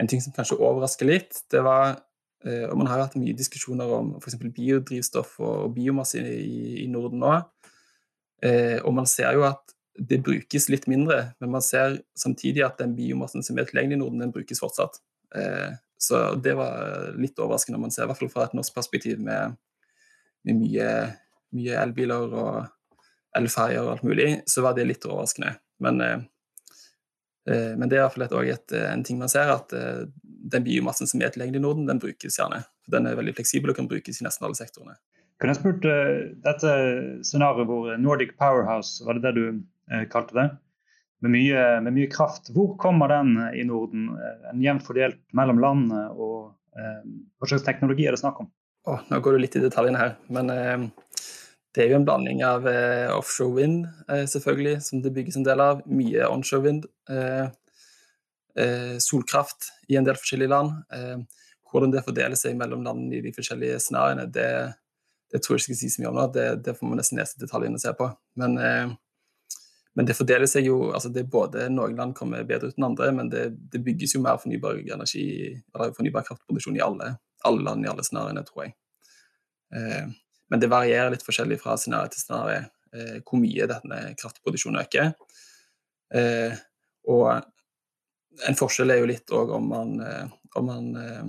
en 0.00 0.08
ting 0.10 0.22
som 0.24 0.34
kanskje 0.34 0.58
overrasker 0.58 1.06
litt, 1.06 1.44
det 1.52 1.60
var 1.62 2.00
uh, 2.46 2.66
og 2.70 2.78
man 2.80 2.90
har 2.90 3.04
hatt 3.04 3.18
mye 3.20 3.36
diskusjoner 3.38 3.92
om 3.98 4.16
f.eks. 4.18 4.40
biodrivstoff 4.56 5.36
og 5.44 5.76
biomasse 5.76 6.22
i, 6.22 6.82
i 6.82 6.88
Norden 6.90 7.22
nå. 7.22 7.36
Uh, 8.42 8.78
og 8.82 8.96
man 8.96 9.06
ser 9.06 9.36
jo 9.36 9.46
at 9.46 9.76
det 9.98 10.22
brukes 10.24 10.68
litt 10.72 10.86
mindre, 10.88 11.34
men 11.40 11.52
man 11.52 11.64
ser 11.64 11.98
samtidig 12.18 12.64
at 12.64 12.78
den 12.80 12.94
biomassen 12.96 13.44
som 13.44 13.58
er 13.58 13.68
tilgjengelig 13.68 13.98
i 13.98 14.02
Norden, 14.02 14.22
den 14.24 14.34
brukes 14.34 14.62
fortsatt. 14.62 15.00
Eh, 15.36 15.74
så 16.02 16.22
det 16.34 16.56
var 16.58 17.12
litt 17.20 17.38
overraskende 17.38 17.78
når 17.78 17.84
man 17.86 17.94
ser, 17.94 18.06
i 18.06 18.10
hvert 18.10 18.22
fall 18.22 18.32
fra 18.32 18.46
et 18.48 18.56
norsk 18.58 18.74
perspektiv, 18.74 19.20
med, 19.22 19.58
med 20.48 20.58
mye, 20.58 20.88
mye, 21.54 21.76
elbiler 21.82 22.32
og 22.32 23.36
elferjer 23.38 23.84
og 23.84 23.94
alt 23.94 24.06
mulig, 24.08 24.28
så 24.50 24.64
var 24.64 24.76
det 24.76 24.88
litt 24.88 25.06
overraskende. 25.08 25.54
Men 25.82 26.00
Eh, 27.50 27.76
men 27.76 27.88
det 27.88 27.98
er 27.98 28.02
i 28.02 28.06
hvert 28.06 28.30
fall 28.30 28.50
eh, 28.50 28.88
en 28.92 29.02
ting 29.04 29.18
man 29.18 29.30
ser, 29.30 29.50
at 29.50 29.72
eh, 29.74 30.04
den 30.22 30.66
biomassen 30.66 31.10
som 31.10 31.22
er 31.22 31.32
tilgjengelig 31.34 31.58
i 31.58 31.64
Norden, 31.64 31.88
den 31.90 32.00
brukes 32.02 32.38
gjerne. 32.38 32.62
Den 32.92 33.06
er 33.06 33.18
veldig 33.18 33.34
fleksibel 33.38 33.72
og 33.72 33.78
kan 33.78 33.90
brukes 33.90 34.20
i 34.20 34.26
nesten 34.26 34.46
alle 34.46 34.58
sektorene. 34.58 34.96
Kan 35.42 35.50
jeg 35.50 35.58
spurt 35.58 35.86
Dette 36.44 36.72
scenarioet 37.26 37.66
hvor 37.66 37.96
Nordic 37.98 38.36
Powerhouse, 38.38 39.02
var 39.06 39.18
det 39.18 39.24
det 39.26 39.34
du 39.38 39.44
eh, 39.48 39.62
kalte 40.12 40.38
det? 40.38 40.48
Med 41.22 41.30
mye, 41.36 41.66
med 41.84 41.94
mye, 41.94 42.10
kraft. 42.10 42.50
Hvor 42.54 42.72
kommer 42.82 43.12
den 43.12 43.36
i 43.54 43.62
Norden? 43.66 44.08
En 44.50 44.62
jevnt 44.62 44.82
fordelt 44.86 45.20
mellom 45.36 45.60
landene? 45.62 46.08
Og 46.16 46.50
eh, 46.74 47.04
hva 47.38 47.50
slags 47.50 47.62
teknologi 47.66 48.08
er 48.08 48.16
det 48.16 48.22
snakk 48.24 48.40
om? 48.42 48.48
Oh, 48.90 48.98
nå 49.06 49.20
går 49.22 49.36
du 49.36 49.42
litt 49.44 49.54
i 49.54 49.62
detaljene 49.62 50.00
her. 50.00 50.16
Men 50.34 50.50
eh, 50.50 50.88
det 51.72 51.84
er 51.84 51.92
jo 51.92 52.00
en 52.00 52.06
blanding 52.08 52.42
av 52.44 52.66
eh, 52.68 53.08
offshore 53.14 53.54
vind, 53.60 53.86
eh, 54.10 54.24
selvfølgelig, 54.28 54.80
som 54.82 55.04
det 55.04 55.14
bygges 55.14 55.38
en 55.38 55.46
del 55.46 55.62
av. 55.62 55.84
Mye 55.86 56.26
onshore. 56.28 56.80
Eh, 57.10 57.44
eh 58.58 58.98
solkraft 59.00 59.70
i 59.88 59.96
en 59.96 60.04
del 60.04 60.18
forskjellige 60.18 60.52
land. 60.52 60.74
Eh, 60.92 61.46
hvordan 61.70 61.94
det 61.94 62.04
fordeler 62.04 62.36
seg 62.36 62.58
mellom 62.58 62.82
landene 62.84 63.20
i 63.20 63.22
de 63.24 63.32
forskjellige 63.32 63.78
scenarioene, 63.80 64.26
det, 64.26 64.50
det, 65.32 65.40
tror 65.40 65.56
jeg 65.56 65.62
ikke 65.62 65.72
jeg 65.72 65.78
skal 65.78 65.80
si 65.86 65.94
så 65.94 66.02
mye 66.02 66.10
om 66.10 66.18
nå. 66.18 66.26
Det, 66.34 66.48
det 66.66 66.76
får 66.76 66.90
man 66.90 67.00
nesten 67.00 67.22
lese 67.22 67.40
detaljene 67.40 67.78
og 67.78 67.86
se 67.86 67.94
på. 67.96 68.10
Men, 68.42 68.58
eh, 68.58 68.92
men, 69.96 70.06
det 70.08 70.16
fordeler 70.16 70.48
seg 70.50 70.66
jo 70.70 70.78
altså 70.90 71.10
det 71.12 71.24
er 71.24 71.32
både 71.32 71.68
Noen 71.72 71.98
land 71.98 72.14
kommer 72.16 72.46
bedre 72.48 72.70
ut 72.70 72.78
enn 72.78 72.88
andre, 72.88 73.10
men 73.16 73.30
det, 73.32 73.46
det 73.72 73.82
bygges 73.84 74.16
jo 74.16 74.22
mer 74.24 74.40
fornybar 74.42 74.80
energi, 74.80 75.26
eller 75.74 75.94
fornybar 75.96 76.26
kraftproduksjon 76.28 76.78
i 76.78 76.84
alle, 76.84 77.14
alle 77.48 77.66
land 77.66 77.84
i 77.84 77.90
alle 77.92 78.04
scenarioene, 78.06 78.44
tror 78.48 78.66
jeg. 78.66 78.76
Men 80.52 80.60
det 80.60 80.68
varierer 80.68 81.12
litt 81.14 81.24
forskjellig 81.24 81.56
fra 81.62 81.78
scenario 81.80 82.12
til 82.12 82.20
scenario 82.20 82.58
eh, 82.92 83.20
hvor 83.24 83.40
mye 83.40 83.68
denne 83.70 84.00
kraftproduksjonen 84.20 84.82
øker. 84.82 85.12
Eh, 86.12 86.58
og 87.08 87.28
en 88.48 88.58
forskjell 88.58 88.92
er 88.92 89.00
jo 89.02 89.08
litt 89.10 89.32
òg 89.34 89.52
om 89.56 89.70
man, 89.72 89.94
eh, 90.04 90.26
om 90.58 90.68
man 90.68 90.90
eh, 90.96 91.22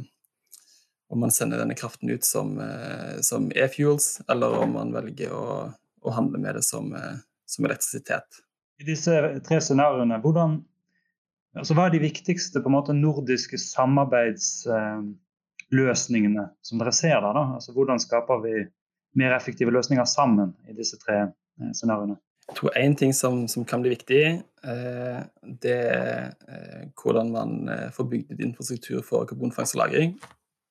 om 1.13 1.19
man 1.21 1.31
sender 1.31 1.61
denne 1.61 1.75
kraften 1.77 2.09
ut 2.09 2.25
som, 2.25 2.55
eh, 2.59 3.19
som 3.21 3.51
e-fuels, 3.51 4.21
eller 4.27 4.55
om 4.63 4.71
man 4.73 4.93
velger 4.95 5.33
å, 5.35 5.69
å 6.01 6.13
handle 6.15 6.41
med 6.41 6.57
det 6.57 6.63
som, 6.65 6.89
som, 7.45 7.67
elektrisitet. 7.67 8.39
I 8.81 8.83
disse 8.87 9.11
tre 9.45 9.57
scenarioene, 9.61 10.17
hvordan, 10.23 10.51
altså 11.57 11.73
hva 11.77 11.83
er 11.87 11.91
de 11.93 12.01
viktigste 12.03 12.59
måte 12.71 12.93
nordiske 12.97 13.57
samarbeidsløsningene 13.61 16.45
som 16.65 16.79
dere 16.81 16.93
ser 16.95 17.17
der? 17.21 17.35
Altså, 17.43 17.69
hvordan 17.75 17.99
skaper 18.01 18.37
vi 18.45 18.53
mer 19.19 19.31
effektive 19.35 19.71
løsninger 19.73 20.05
sammen 20.09 20.49
i 20.69 20.71
disse 20.77 20.97
tre 21.03 21.17
scenarioene? 21.73 22.17
Jeg 22.49 22.55
tror 22.57 22.71
én 22.75 22.95
ting 22.99 23.13
som, 23.15 23.47
som, 23.47 23.65
kan 23.65 23.81
bli 23.81 23.89
viktig, 23.93 24.43
eh, 24.67 25.19
det 25.63 25.79
er 25.79 26.33
eh, 26.49 26.83
hvordan 26.99 27.31
man 27.31 27.69
eh, 27.71 27.91
får 27.95 28.05
bygd 28.11 28.31
ut 28.33 28.41
infrastruktur 28.43 28.99
for 29.05 29.25
karbonfangst 29.25 29.75
og 29.77 29.81
-lagring. 29.81 30.11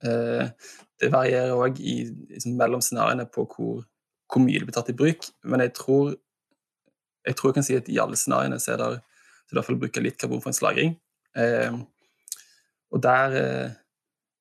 Eh, 0.03 0.49
det 1.01 1.11
varierer 1.11 1.55
òg 1.55 1.79
liksom, 1.79 2.57
mellom 2.59 2.83
scenarioene 2.83 3.25
på 3.25 3.47
hvor, 3.47 3.83
hvor, 4.27 4.43
mye 4.43 4.59
det 4.59 4.67
blir 4.67 4.75
tatt 4.75 4.91
i 4.91 4.99
bruk. 4.99 5.25
Men 5.43 5.63
jeg 5.65 5.73
tror, 5.79 6.13
jeg 7.23 7.37
tror 7.37 7.51
jeg 7.51 7.57
kan 7.59 7.67
si 7.67 7.77
at 7.77 7.89
i 7.91 7.99
alle 8.01 8.19
scenarioene 8.19 8.59
så 8.61 8.73
er 8.73 8.81
det, 8.81 8.89
er 8.99 9.53
i 9.53 9.57
hvert 9.57 9.69
fall 9.69 9.79
bruke 9.81 10.03
litt 10.03 10.19
karbonfangst 10.21 10.63
og 10.63 10.69
-lagring. 10.69 10.95
Eh, 11.37 11.77
og 12.93 13.01
der 13.01 13.37
eh, 13.39 13.71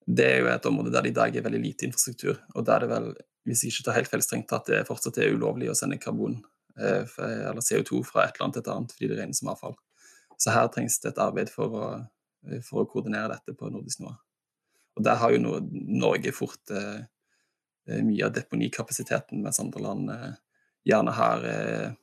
Det 0.02 0.24
er 0.26 0.38
jo 0.40 0.46
et 0.50 0.66
område 0.66 0.90
der 0.90 1.02
det 1.02 1.10
i 1.12 1.14
dag 1.14 1.36
er 1.36 1.42
veldig 1.42 1.60
lite 1.62 1.86
infrastruktur. 1.86 2.40
Og 2.56 2.66
der 2.66 2.80
det 2.80 2.88
vel, 2.88 3.14
hvis 3.46 3.62
jeg 3.62 3.70
ikke 3.70 3.84
tar 3.84 3.94
helt 3.94 4.08
feil 4.10 4.22
strengt 4.22 4.48
tatt, 4.48 4.66
det 4.66 4.86
fortsatt 4.86 5.18
er 5.18 5.30
ulovlig 5.30 5.70
å 5.70 5.76
sende 5.78 5.98
karbon 5.98 6.42
eh, 6.76 7.06
eller 7.22 7.62
CO2 7.62 8.02
fra 8.04 8.24
et 8.26 8.40
annet 8.40 8.54
til 8.58 8.62
et 8.62 8.72
annet 8.74 8.92
fordi 8.92 9.08
det 9.08 9.18
regnes 9.20 9.38
som 9.38 9.52
avfall. 9.54 9.76
Så 10.36 10.50
her 10.50 10.66
trengs 10.66 10.98
det 11.00 11.12
et 11.12 11.22
arbeid 11.22 11.50
for 11.54 11.70
å, 11.70 11.86
for 12.66 12.82
å 12.82 12.88
koordinere 12.90 13.30
dette 13.36 13.54
på 13.54 13.70
nordisk 13.70 14.00
nivå. 14.00 14.16
Og 14.96 15.04
der 15.06 15.20
har 15.22 15.30
jo 15.30 15.60
Norge 15.70 16.32
fort 16.34 16.74
eh, 16.74 17.06
mye 18.02 18.26
av 18.26 18.34
deponikapasiteten, 18.34 19.42
mens 19.42 19.60
andre 19.62 19.82
land 19.82 20.10
eh, 20.12 20.32
gjerne 20.88 21.14
har 21.16 21.46
eh, 21.48 21.94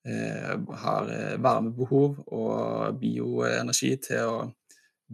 har 0.00 1.10
varmebehov 1.44 2.22
og 2.32 3.00
bioenergi 3.02 3.90
til 4.00 4.22
å 4.24 4.36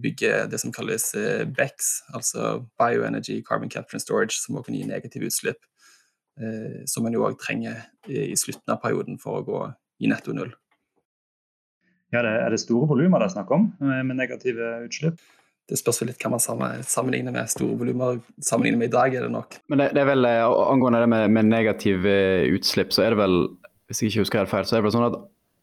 bygge 0.03 0.47
det 0.51 0.61
som 0.61 0.73
kalles 0.75 1.09
BEX, 1.15 1.55
BECS, 1.57 1.89
altså 2.15 2.67
Bioenergy 2.79 3.41
Carbon 3.43 3.73
Capture 3.73 3.97
and 3.97 4.05
Storage, 4.05 4.39
som 4.39 4.57
også 4.57 4.69
kan 4.69 4.77
gi 4.79 4.85
negative 4.89 5.31
utslipp. 5.31 5.65
Eh, 6.41 6.85
som 6.87 7.07
en 7.09 7.17
jo 7.17 7.25
òg 7.25 7.39
trenger 7.41 7.87
i 8.13 8.37
slutten 8.37 8.75
av 8.75 8.83
perioden 8.83 9.17
for 9.21 9.41
å 9.41 9.47
gå 9.47 9.63
i 10.05 10.11
netto 10.11 10.35
null. 10.37 10.53
Ja, 12.13 12.21
Er 12.21 12.51
det 12.53 12.61
store 12.63 12.87
volumer 12.87 13.19
det 13.19 13.31
er 13.31 13.35
snakk 13.35 13.51
om 13.51 13.73
med 13.81 14.17
negative 14.17 14.85
utslipp? 14.87 15.19
Det 15.67 15.79
spørs 15.81 16.05
litt 16.07 16.21
hva 16.23 16.37
man 16.37 16.43
sammenligner 16.87 17.35
med. 17.35 17.49
Store 17.51 17.75
volumer 17.75 18.21
Sammenligner 18.39 18.79
med 18.79 18.93
i 18.93 18.95
dag, 18.95 19.15
er 19.15 19.25
det 19.27 19.33
nok. 19.35 19.57
Men 19.69 19.81
det, 19.81 19.89
det 19.97 20.05
er 20.05 20.11
vel, 20.13 20.29
eh, 20.29 20.45
Angående 20.45 21.01
det 21.03 21.09
med, 21.11 21.31
med 21.31 21.49
negative 21.49 22.17
utslipp, 22.53 22.93
så 22.95 23.07
er 23.07 23.17
det 23.17 23.23
vel 23.25 23.41
hvis 23.87 24.03
jeg 24.03 24.13
ikke 24.13 24.25
husker 24.25 24.43
helt 24.43 24.53
feil, 24.53 24.67
så 24.67 24.79
er 24.79 24.87
det 24.87 24.95
sånn 24.95 25.09
at 25.09 25.19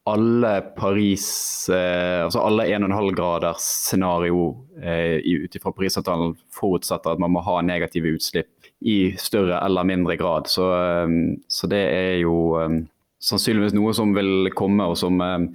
alle 0.06 0.62
Paris, 0.76 1.70
eh, 1.70 2.24
altså 2.26 2.42
alle 2.44 2.66
1,5 2.68 3.14
graders 3.16 3.64
scenario 3.64 4.50
eh, 4.82 5.24
ut 5.24 5.56
ifra 5.56 5.72
Parisavtalen 5.72 6.36
forutsetter 6.52 7.16
at 7.16 7.22
man 7.24 7.32
må 7.32 7.44
ha 7.46 7.62
negative 7.64 8.12
utslipp 8.18 8.68
i 8.84 9.14
større 9.20 9.62
eller 9.64 9.88
mindre 9.88 10.18
grad. 10.20 10.52
Så, 10.52 10.68
eh, 10.76 11.08
så 11.48 11.72
det 11.72 11.84
er 11.88 12.18
jo 12.20 12.36
eh, 12.60 12.82
sannsynligvis 13.24 13.78
noe 13.78 13.96
som 13.96 14.12
vil 14.16 14.52
komme, 14.60 14.90
og 14.92 15.00
som 15.00 15.24
eh, 15.24 15.48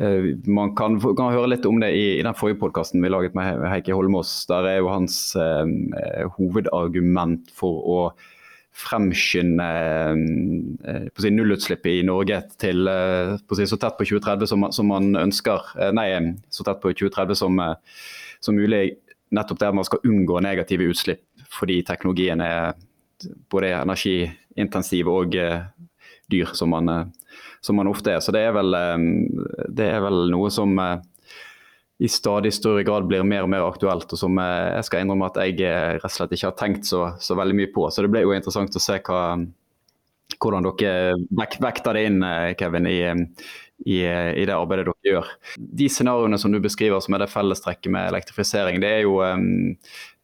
eh, 0.00 0.32
man 0.48 0.72
kan, 0.78 0.96
kan, 0.96 1.28
høre 1.36 1.52
litt 1.52 1.68
om 1.68 1.84
det 1.84 1.92
i, 1.92 2.06
i 2.16 2.24
den 2.24 2.38
forrige 2.38 2.62
podkasten 2.64 3.04
vi 3.04 3.12
laget 3.12 3.36
med 3.36 3.60
Heikki 3.68 3.92
Holmås. 3.92 4.46
Der 4.48 4.70
er 4.72 4.80
jo 4.80 4.92
hans 4.94 5.36
hovedargument 6.38 7.52
for 7.60 7.84
å 7.84 7.98
fremskynde 8.72 9.66
eh, 10.88 11.08
si, 11.20 11.30
nullutslippet 11.30 12.00
i 12.00 12.06
Norge 12.06 12.40
til 12.60 12.88
eh, 12.88 13.34
si, 13.52 13.66
så 13.68 13.78
tett 13.80 13.98
på 13.98 14.06
2030 14.08 14.48
som, 14.48 14.66
som, 14.72 14.88
man 14.88 15.12
ønsker. 15.20 15.74
Eh, 15.76 15.92
nei, 15.94 16.08
så 16.52 16.64
tett 16.66 16.80
på 16.82 16.94
2030 16.94 17.38
som, 17.42 17.60
som 18.40 18.58
mulig. 18.58 18.96
Nettopp 19.32 19.60
der 19.62 19.76
man 19.76 19.86
skal 19.88 20.02
unngå 20.04 20.42
negative 20.44 20.90
utslipp 20.92 21.24
fordi 21.52 21.82
teknologien 21.84 22.40
er 22.40 22.72
både 23.52 23.74
energiintensiv 23.76 25.08
og 25.12 25.34
dyr, 26.32 26.52
som 26.56 26.72
man, 26.72 27.12
som 27.60 27.76
man 27.76 27.90
ofte 27.90 28.14
er. 28.14 28.22
Så 28.24 28.32
det 28.32 28.40
er 28.46 28.54
vel, 28.56 28.72
det 29.68 29.88
er 29.92 30.00
vel 30.00 30.32
noe 30.32 30.48
som 30.52 30.72
i 32.02 32.08
stadig 32.08 32.50
større 32.54 32.82
grad 32.82 33.06
blir 33.06 33.22
mer 33.22 33.44
og 33.46 33.50
mer 33.52 33.62
aktuelt, 33.62 34.10
og 34.10 34.18
som 34.18 34.38
eh, 34.42 34.74
jeg 34.74 34.86
skal 34.88 35.04
innrømme 35.04 35.28
at 35.28 35.36
jeg 35.38 35.60
eh, 35.62 35.90
rett 36.00 36.08
og 36.08 36.14
slett 36.16 36.32
ikke 36.34 36.48
har 36.48 36.56
tenkt 36.58 36.88
så, 36.88 37.02
så 37.22 37.36
veldig 37.38 37.54
mye 37.60 37.70
på. 37.74 37.84
Så 37.94 38.02
det 38.02 38.10
ble 38.10 38.24
jo 38.24 38.32
interessant 38.34 38.74
å 38.74 38.82
se 38.82 38.96
hva, 39.06 39.20
hvordan 40.42 40.66
dere 40.66 41.20
vek, 41.42 41.60
vekter 41.62 41.98
det 41.98 42.02
inn, 42.08 42.18
eh, 42.26 42.48
Kevin, 42.58 42.90
i, 42.90 42.98
i, 43.86 44.00
i, 44.02 44.48
det 44.48 44.56
arbeidet 44.56 44.88
dere 44.88 45.12
gjør. 45.12 45.30
De 45.82 45.88
scenarioene 45.94 46.42
som 46.42 46.50
du 46.50 46.58
beskriver 46.64 47.04
som 47.06 47.14
er 47.14 47.22
det 47.22 47.30
fellestrekket 47.30 47.94
med 47.94 48.10
elektrifisering, 48.10 48.82
det 48.82 48.92
er 48.96 49.06
jo 49.06 49.20
um, 49.22 49.46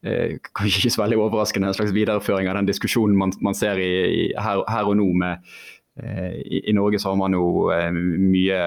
kanskje 0.03 0.83
ikke 0.83 0.95
så 0.95 1.05
veldig 1.05 1.23
overraskende 1.29 1.71
en 1.71 1.79
slags 1.79 1.95
videreføring 1.95 2.51
av 2.51 2.59
den 2.59 2.69
diskusjonen 2.69 3.19
man, 3.19 3.35
man 3.43 3.55
ser 3.59 3.79
i, 3.83 4.31
her, 4.35 4.67
her, 4.67 4.91
og 4.91 4.99
nå. 4.99 5.11
med 5.23 5.51
i, 5.99 6.61
i 6.71 6.75
Norge 6.75 7.01
så 7.03 7.11
har 7.11 7.19
man 7.19 7.35
jo 7.35 7.67
mye 7.99 8.61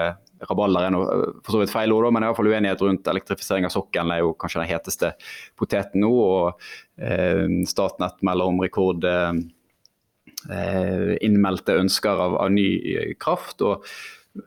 rabalder 0.49 0.87
er 0.87 0.93
noe, 0.95 1.17
for 1.45 1.55
så 1.55 1.61
vidt 1.61 1.73
feil 1.73 1.93
ord, 1.95 2.09
men 2.13 2.23
i 2.23 2.29
hvert 2.29 2.39
fall 2.39 2.51
uenighet 2.51 2.85
rundt 2.85 3.09
elektrifisering 3.11 3.67
av 3.67 3.73
sokkelen 3.73 4.13
er 4.15 4.23
jo 4.23 4.35
kanskje 4.39 4.63
den 4.63 4.71
heteste 4.71 5.11
poteten 5.59 6.05
nå. 6.05 6.11
og 6.11 6.63
eh, 7.01 7.45
Statnett 7.69 8.23
melder 8.25 8.49
om 8.53 8.63
rekord 8.63 9.05
eh, 9.07 9.43
eh, 10.49 11.13
innmeldte 11.27 11.77
ønsker 11.81 12.25
av, 12.27 12.39
av, 12.41 12.51
ny 12.53 13.13
kraft. 13.21 13.61
og 13.61 13.85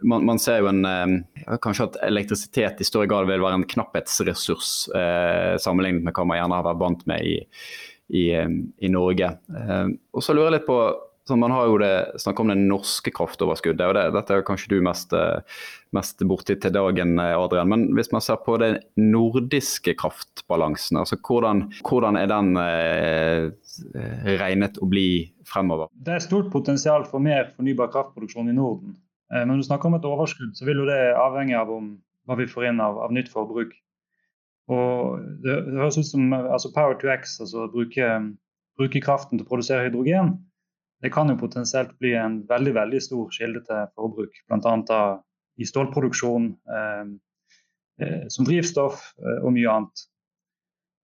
man, 0.00 0.24
man 0.24 0.40
ser 0.40 0.62
jo 0.62 0.70
en, 0.70 0.84
eh, 0.88 1.56
kanskje 1.62 1.88
at 1.90 1.98
elektrisitet 2.06 2.80
i 2.80 2.86
større 2.88 3.08
grad 3.10 3.28
vil 3.28 3.42
være 3.44 3.60
en 3.60 3.66
knapphetsressurs 3.68 4.70
eh, 4.96 5.56
sammenlignet 5.60 6.06
med 6.06 6.16
hva 6.16 6.26
man 6.28 6.40
gjerne 6.40 6.60
har 6.60 6.68
vært 6.70 6.82
vant 6.82 7.04
med 7.10 7.26
i, 7.28 7.34
i, 8.14 8.28
eh, 8.36 8.54
i 8.80 8.92
Norge. 8.92 9.34
og 10.12 10.24
så 10.24 10.36
lurer 10.36 10.50
jeg 10.50 10.58
litt 10.58 10.70
på 10.70 10.78
så 11.28 11.36
man 11.40 11.54
har 11.54 11.70
jo 11.70 11.78
det, 11.80 11.92
om 12.36 12.50
det 12.52 12.56
norske 12.60 13.12
kraftoverskuddet, 13.14 13.86
og 13.88 13.94
det, 13.96 14.02
dette 14.12 14.34
er 14.36 14.44
kanskje 14.44 14.74
du 14.74 14.82
mest, 14.84 15.14
mest 15.96 16.20
borti 16.28 16.56
til 16.60 16.74
dagen, 16.74 17.16
Adrian. 17.16 17.70
Men 17.72 17.86
hvis 17.96 18.12
man 18.12 18.24
ser 18.24 18.42
på 18.44 18.58
den 18.60 18.76
nordiske 19.00 19.96
kraftbalansen, 20.00 21.00
altså 21.00 21.16
hvordan, 21.16 21.64
hvordan 21.80 22.20
er 22.20 22.28
den 22.28 22.52
eh, 22.60 23.48
regnet 24.36 24.76
å 24.84 24.90
bli 24.90 25.08
fremover? 25.48 25.88
Det 25.96 26.18
er 26.18 26.26
stort 26.26 26.52
potensial 26.52 27.08
for 27.08 27.24
mer 27.24 27.54
fornybar 27.56 27.88
kraftproduksjon 27.94 28.52
i 28.52 28.58
Norden. 28.60 28.98
Men 29.32 29.48
når 29.48 29.62
du 29.62 29.68
snakker 29.70 29.88
om 29.88 29.96
et 29.96 30.04
overskudd, 30.06 30.52
så 30.54 30.68
vil 30.68 30.84
jo 30.84 30.90
det 30.92 31.00
avhenge 31.16 31.56
av 31.56 31.72
om, 31.72 31.94
hva 32.28 32.36
vi 32.36 32.48
får 32.48 32.68
inn 32.68 32.84
av, 32.84 33.00
av 33.00 33.12
nytt 33.16 33.32
forbruk. 33.32 33.72
Og 34.72 35.24
det, 35.44 35.56
det 35.66 35.80
høres 35.80 35.96
ut 35.96 36.08
som 36.08 36.32
altså 36.36 36.70
Power 36.76 37.00
to 37.00 37.08
X, 37.16 37.38
altså 37.40 37.64
bruke, 37.72 38.10
bruke 38.76 39.00
kraften 39.04 39.40
til 39.40 39.48
å 39.48 39.48
produsere 39.48 39.88
hydrogen 39.88 40.36
det 41.04 41.12
kan 41.12 41.28
jo 41.28 41.36
potensielt 41.36 41.92
bli 42.00 42.14
en 42.16 42.40
veldig 42.48 42.72
veldig 42.78 43.02
stor 43.04 43.28
kilde 43.36 43.60
til 43.66 43.88
forbruk. 43.92 44.38
Bl.a. 44.48 45.00
i 45.60 45.66
stålproduksjon, 45.68 46.46
eh, 46.76 47.02
eh, 48.00 48.22
som 48.32 48.48
drivstoff 48.48 49.02
eh, 49.20 49.42
og 49.44 49.52
mye 49.52 49.68
annet. 49.68 50.04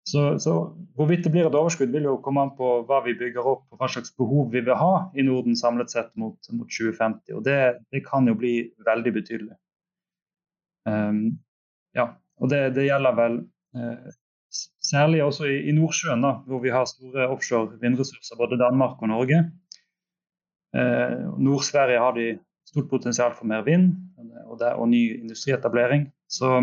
Så, 0.09 0.39
så, 0.41 0.55
hvorvidt 0.97 1.27
det 1.27 1.31
blir 1.35 1.45
et 1.45 1.55
overskudd, 1.55 1.93
vil 1.93 2.07
jo 2.09 2.15
komme 2.25 2.41
an 2.41 2.55
på 2.57 2.71
hva 2.89 3.03
vi 3.05 3.13
bygger 3.19 3.45
opp 3.45 3.67
og 3.69 3.77
hva 3.77 3.91
slags 3.93 4.15
behov 4.17 4.49
vi 4.49 4.63
vil 4.65 4.79
ha 4.79 4.95
i 5.13 5.25
Norden 5.27 5.53
samlet 5.55 5.93
sett 5.93 6.09
mot, 6.17 6.39
mot 6.49 6.65
2050. 6.65 7.35
Og 7.37 7.45
det, 7.45 7.59
det, 7.93 8.01
kan 8.07 8.25
jo 8.25 8.33
bli 8.41 8.55
veldig 8.87 9.13
betydelig. 9.21 9.53
Um, 10.89 11.37
ja, 11.93 12.09
og 12.41 12.49
det, 12.49 12.71
det 12.73 12.87
gjelder 12.87 13.17
vel 13.21 13.37
eh, 13.77 14.13
særlig 14.81 15.21
også 15.23 15.45
i, 15.45 15.59
i 15.69 15.77
Nordsjøen, 15.77 16.25
da, 16.25 16.39
hvor 16.49 16.65
vi 16.65 16.73
har 16.73 16.89
store 16.89 17.29
offshore 17.29 17.77
vindressurser, 17.83 18.39
både 18.41 18.57
Danmark 18.57 18.97
og 19.05 19.13
Norge. 19.13 19.43
Eh, 20.77 21.17
Nord-Sverige 21.37 21.99
har 21.99 22.15
de 22.15 22.29
stort 22.71 22.89
potensial 22.89 23.33
for 23.35 23.49
mer 23.49 23.65
vind 23.67 23.91
og, 24.47 24.57
det, 24.61 24.71
og 24.75 24.87
ny 24.91 25.01
industrietablering. 25.19 26.07
Så, 26.31 26.53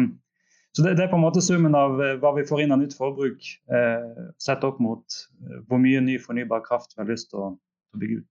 så 0.73 0.85
det, 0.85 0.97
det, 0.97 1.05
er 1.05 1.13
på 1.13 1.19
en 1.19 1.27
måte 1.27 1.45
summen 1.45 1.77
av 1.77 2.01
eh, 2.03 2.17
hva 2.23 2.33
vi 2.39 2.47
får 2.49 2.65
inn 2.65 2.75
av 2.75 2.83
nytt 2.83 2.97
forbruk, 2.97 3.53
eh, 3.73 4.27
sett 4.41 4.65
opp 4.67 4.81
mot 4.83 5.05
eh, 5.45 5.61
hvor 5.69 5.83
mye 5.83 6.03
ny 6.05 6.19
fornybar 6.23 6.65
kraft 6.67 6.97
vi 6.97 7.03
har 7.03 7.11
lyst 7.11 7.33
til 7.33 7.45
å, 7.45 7.53
å 7.57 8.01
bygge 8.01 8.23
ut. 8.23 8.31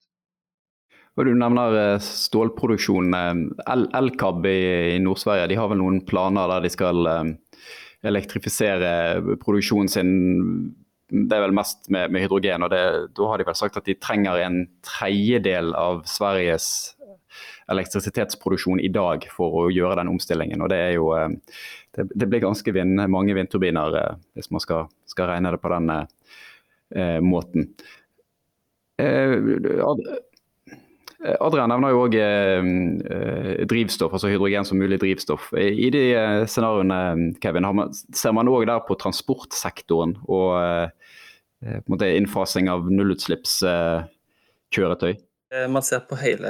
Og 1.18 1.26
Du 1.26 1.32
nevner 1.34 1.98
stålproduksjon. 2.06 3.16
Elkab 3.66 4.46
i, 4.46 4.60
i 4.94 5.00
Nord-Sverige 5.02 5.48
de 5.50 5.56
har 5.58 5.72
vel 5.72 5.80
noen 5.82 6.04
planer 6.06 6.46
der 6.52 6.62
de 6.62 6.70
skal 6.70 7.10
elektrifisere 8.06 8.92
produksjonen 9.42 9.90
sin 9.90 10.12
det 11.08 11.38
er 11.38 11.46
vel 11.46 11.56
mest 11.56 11.88
med, 11.94 12.12
med 12.12 12.26
hydrogen. 12.26 12.64
og 12.64 12.72
det, 12.74 12.84
Da 13.16 13.28
har 13.30 13.40
de 13.40 13.48
vel 13.48 13.56
sagt 13.56 13.78
at 13.80 13.88
de 13.88 13.96
trenger 13.96 14.42
en 14.44 14.62
tredjedel 14.84 15.74
av 15.78 16.04
Sveriges 16.10 16.96
elektrisitetsproduksjon 17.72 18.80
i 18.84 18.92
dag 18.92 19.28
for 19.32 19.56
å 19.62 19.64
gjøre 19.72 20.00
den 20.02 20.12
omstillingen. 20.12 20.62
og 20.62 20.70
Det 20.72 20.82
jo, 20.96 21.12
eh, 21.16 21.30
det, 21.96 22.08
det 22.14 22.28
blir 22.28 22.44
ganske 22.44 22.74
vind, 22.76 23.00
mange 23.12 23.36
vindturbiner 23.38 24.00
eh, 24.02 24.16
hvis 24.36 24.52
man 24.52 24.64
skal, 24.64 24.88
skal, 25.08 25.32
regne 25.32 25.54
det 25.56 25.62
på 25.64 25.72
den 25.74 25.94
eh, 25.96 27.20
måten. 27.24 27.72
Eh, 29.00 29.38
Adrian 31.18 31.66
nevner 31.72 31.90
jo 31.94 32.02
òg 32.06 32.14
eh, 32.22 32.62
drivstoff, 33.70 34.14
altså 34.14 34.30
hydrogen 34.30 34.66
som 34.70 34.78
mulig 34.78 35.00
drivstoff. 35.02 35.44
I 35.58 35.90
de 35.94 36.04
eh, 36.14 36.46
scenarioene 36.46 37.34
Kevin, 37.42 37.66
man, 37.74 37.90
ser 38.14 38.32
man 38.38 38.50
òg 38.52 38.68
der 38.70 38.80
på 38.86 38.94
transportsektoren 39.02 40.14
og 40.30 40.62
eh, 40.62 40.88
på 41.82 41.98
innfasing 42.06 42.70
av 42.70 42.86
nullutslippskjøretøy? 42.92 45.14
Eh, 45.54 45.68
man 45.72 45.84
ser 45.84 46.00
på 46.00 46.16
hele, 46.20 46.50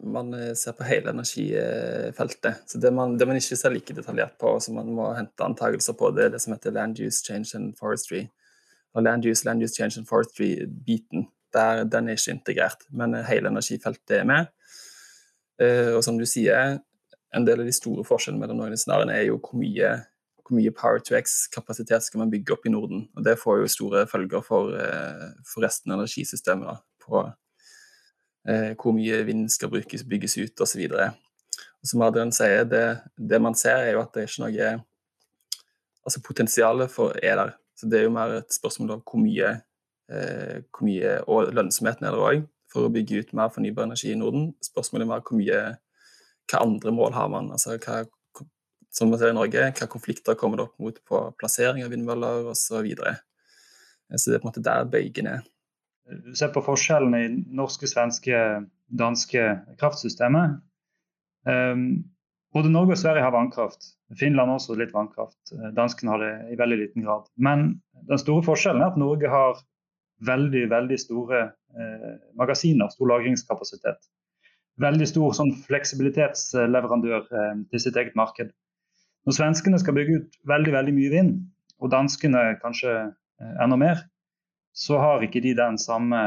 man 0.00 0.34
eh, 0.34 0.52
ser 0.54 0.76
på 0.78 0.86
hele 0.86 1.10
energifeltet. 1.10 2.62
Så 2.66 2.78
det 2.78 2.92
man, 2.94 3.16
det 3.18 3.26
man, 3.26 3.36
ikke 3.36 3.58
ser 3.58 3.74
like 3.74 3.94
detaljert 3.94 4.36
på, 4.38 4.52
som 4.62 4.78
man 4.78 4.92
må 4.94 5.08
hente 5.16 5.44
antakelser 5.44 5.96
på, 5.98 6.12
det 6.14 6.24
er 6.24 6.36
det 6.36 6.42
som 6.44 6.54
heter 6.54 6.76
land 6.76 7.00
use, 7.00 7.24
change 7.26 7.58
and 7.58 7.74
forestry. 7.78 8.28
Og 8.94 9.02
land 9.02 9.26
use, 9.26 9.44
land 9.44 9.62
use, 9.62 9.74
change 9.74 9.98
and 9.98 10.06
forestry-biten, 10.06 11.26
den 11.54 12.08
er 12.08 12.18
ikke 12.18 12.34
integrert. 12.34 12.84
Men 12.90 13.14
eh, 13.14 13.26
hele 13.28 13.52
energifeltet 13.52 14.20
er 14.20 14.28
med. 14.28 14.52
Og 15.58 16.04
som 16.06 16.14
du 16.14 16.22
sier, 16.22 16.76
en 17.34 17.44
del 17.46 17.58
av 17.58 17.66
de 17.66 17.72
store 17.74 18.04
forskjellene 18.06 18.38
mellom 18.38 18.60
noen 18.60 18.78
scenarioene 18.78 19.16
er 19.16 19.24
jo 19.26 19.40
hvor 19.42 19.58
mye, 19.58 19.88
hvor 20.46 20.54
mye 20.54 20.70
Power 20.70 21.02
to 21.02 21.16
X-kapasitet 21.18 22.06
skal 22.06 22.22
man 22.22 22.30
bygge 22.30 22.54
opp 22.54 22.68
i 22.68 22.70
Norden. 22.70 23.08
Og 23.18 23.24
Det 23.26 23.34
får 23.40 23.64
jo 23.64 23.72
store 23.72 24.04
følger 24.06 24.44
for, 24.46 24.70
for 25.42 25.66
resten 25.66 25.90
av 25.90 25.98
energisystemet. 25.98 26.78
På 27.02 27.24
eh, 28.48 28.74
hvor 28.78 28.94
mye 28.96 29.22
vind 29.28 29.48
skal 29.52 29.72
brukes, 29.72 30.04
bygges 30.08 30.38
ut 30.38 30.62
osv. 30.64 30.84
Som 31.84 32.02
Adrian 32.06 32.32
sier, 32.34 32.64
det, 32.68 32.84
det, 33.16 33.40
man 33.42 33.56
ser 33.58 33.82
er 33.82 33.96
jo 33.96 34.02
at 34.02 34.14
det 34.14 34.24
er 34.24 34.30
ikke 34.30 34.46
noe 34.46 34.76
Altså 36.08 36.22
potensialet 36.24 36.88
for 36.88 37.12
er 37.20 37.34
der. 37.36 37.50
Så 37.76 37.86
Det 37.86 37.98
er 37.98 38.06
jo 38.06 38.12
mer 38.14 38.38
et 38.38 38.54
spørsmål 38.54 38.94
om 38.94 39.00
hvor 39.04 39.20
mye, 39.20 39.50
eh, 40.12 40.60
hvor 40.72 40.86
mye 40.88 41.18
og 41.26 41.52
lønnsomheten 41.56 42.06
er 42.06 42.16
der 42.16 42.24
òg 42.30 42.46
for 42.72 42.86
å 42.86 42.92
bygge 42.92 43.22
ut 43.22 43.34
mer 43.36 43.52
fornybar 43.52 43.88
energi 43.88 44.12
i 44.12 44.18
Norden. 44.18 44.50
Spørsmålet 44.64 45.08
er 45.08 45.24
hvor 45.24 45.38
mye 45.40 45.60
hva 46.48 46.64
andre 46.64 46.94
mål 46.94 47.14
har 47.16 47.30
man? 47.32 47.52
Altså 47.54 47.76
hva, 47.76 48.02
som 48.94 49.12
man 49.12 49.20
ser 49.20 49.32
i 49.32 49.36
Norge, 49.36 49.68
hva 49.78 49.88
konflikter 49.90 50.36
kommer 50.38 50.60
det 50.60 50.68
opp 50.68 50.82
mot 50.82 51.00
på 51.08 51.22
plassering 51.40 51.84
av 51.84 51.92
vindmøller 51.92 52.50
osv. 52.52 52.60
Så, 52.62 52.82
videre. 52.84 53.18
så 54.14 54.30
det 54.30 54.38
er 54.38 54.42
på 54.42 54.48
en 54.48 54.52
måte 54.52 54.64
der 54.64 54.90
bøygen 54.90 55.30
er. 55.30 55.46
Du 56.08 56.32
ser 56.36 56.52
på 56.54 56.64
forskjellene 56.64 57.20
i 57.24 57.32
norske, 57.56 57.88
svenske, 57.88 58.36
danske 58.88 59.44
kraftsystemet. 59.80 60.56
Um, 61.48 62.08
både 62.56 62.72
Norge 62.72 62.96
og 62.96 63.00
Sverige 63.00 63.24
har 63.26 63.34
vannkraft. 63.34 63.92
Finland 64.16 64.54
også 64.54 64.76
litt 64.80 64.94
vannkraft. 64.94 65.36
Eh, 65.52 65.68
danskene 65.76 66.14
har 66.14 66.22
det 66.22 66.32
i 66.54 66.56
veldig 66.56 66.78
liten 66.80 67.04
grad. 67.04 67.26
Men 67.36 67.82
den 68.08 68.20
store 68.20 68.44
forskjellen 68.46 68.80
er 68.80 68.94
at 68.94 69.00
Norge 69.00 69.28
har 69.28 69.60
veldig 70.26 70.64
veldig 70.70 70.98
store 71.00 71.42
eh, 71.44 72.14
magasiner, 72.38 72.90
stor 72.92 73.10
lagringskapasitet. 73.12 74.08
Veldig 74.82 75.08
stor 75.10 75.34
sånn 75.36 75.52
fleksibilitetsleverandør 75.66 77.24
eh, 77.26 77.54
til 77.70 77.82
sitt 77.82 77.98
eget 78.00 78.18
marked. 78.18 78.52
Når 79.26 79.36
svenskene 79.36 79.80
skal 79.82 79.96
bygge 79.96 80.20
ut 80.20 80.38
veldig 80.48 80.74
veldig 80.74 80.94
mye 80.96 81.12
vind, 81.12 81.34
og 81.78 81.92
danskene 81.94 82.44
kanskje 82.62 82.94
eh, 82.94 83.56
enda 83.62 83.78
mer, 83.80 84.04
så 84.78 85.00
har 85.02 85.24
ikke 85.24 85.42
de 85.42 85.56
den 85.58 85.78
samme, 85.82 86.18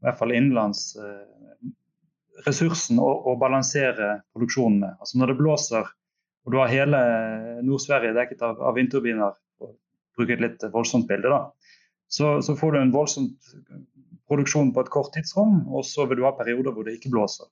i 0.00 0.06
hvert 0.06 0.20
fall 0.20 0.32
innenlands, 0.32 0.90
eh, 0.96 1.70
ressursen 2.46 3.00
å, 3.02 3.08
å, 3.28 3.34
balansere 3.40 4.20
produksjonen 4.32 4.82
med. 4.84 4.98
Altså 5.02 5.18
Når 5.18 5.32
det 5.32 5.40
blåser 5.40 5.88
og 6.48 6.54
du 6.54 6.56
har 6.62 6.70
hele 6.72 6.98
Nord-Sverige 7.60 8.14
dekket 8.16 8.40
av, 8.46 8.60
av 8.64 8.76
vindturbiner, 8.78 9.34
for 9.60 9.74
å 9.74 9.76
bruke 10.16 10.32
et 10.32 10.40
litt 10.40 10.62
voldsomt 10.72 11.04
bilde, 11.10 11.28
da, 11.28 11.42
så, 12.08 12.38
så, 12.42 12.56
får 12.56 12.72
du 12.72 12.80
en 12.80 12.92
voldsom 12.92 13.28
produksjon 14.28 14.72
på 14.74 14.84
et 14.84 14.92
kort 14.92 15.12
tidsrom, 15.14 15.62
og 15.68 15.84
så 15.86 16.06
vil 16.08 16.20
du 16.20 16.26
ha 16.28 16.34
perioder 16.36 16.72
hvor 16.72 16.86
det 16.86 16.98
ikke 16.98 17.12
blåser. 17.12 17.48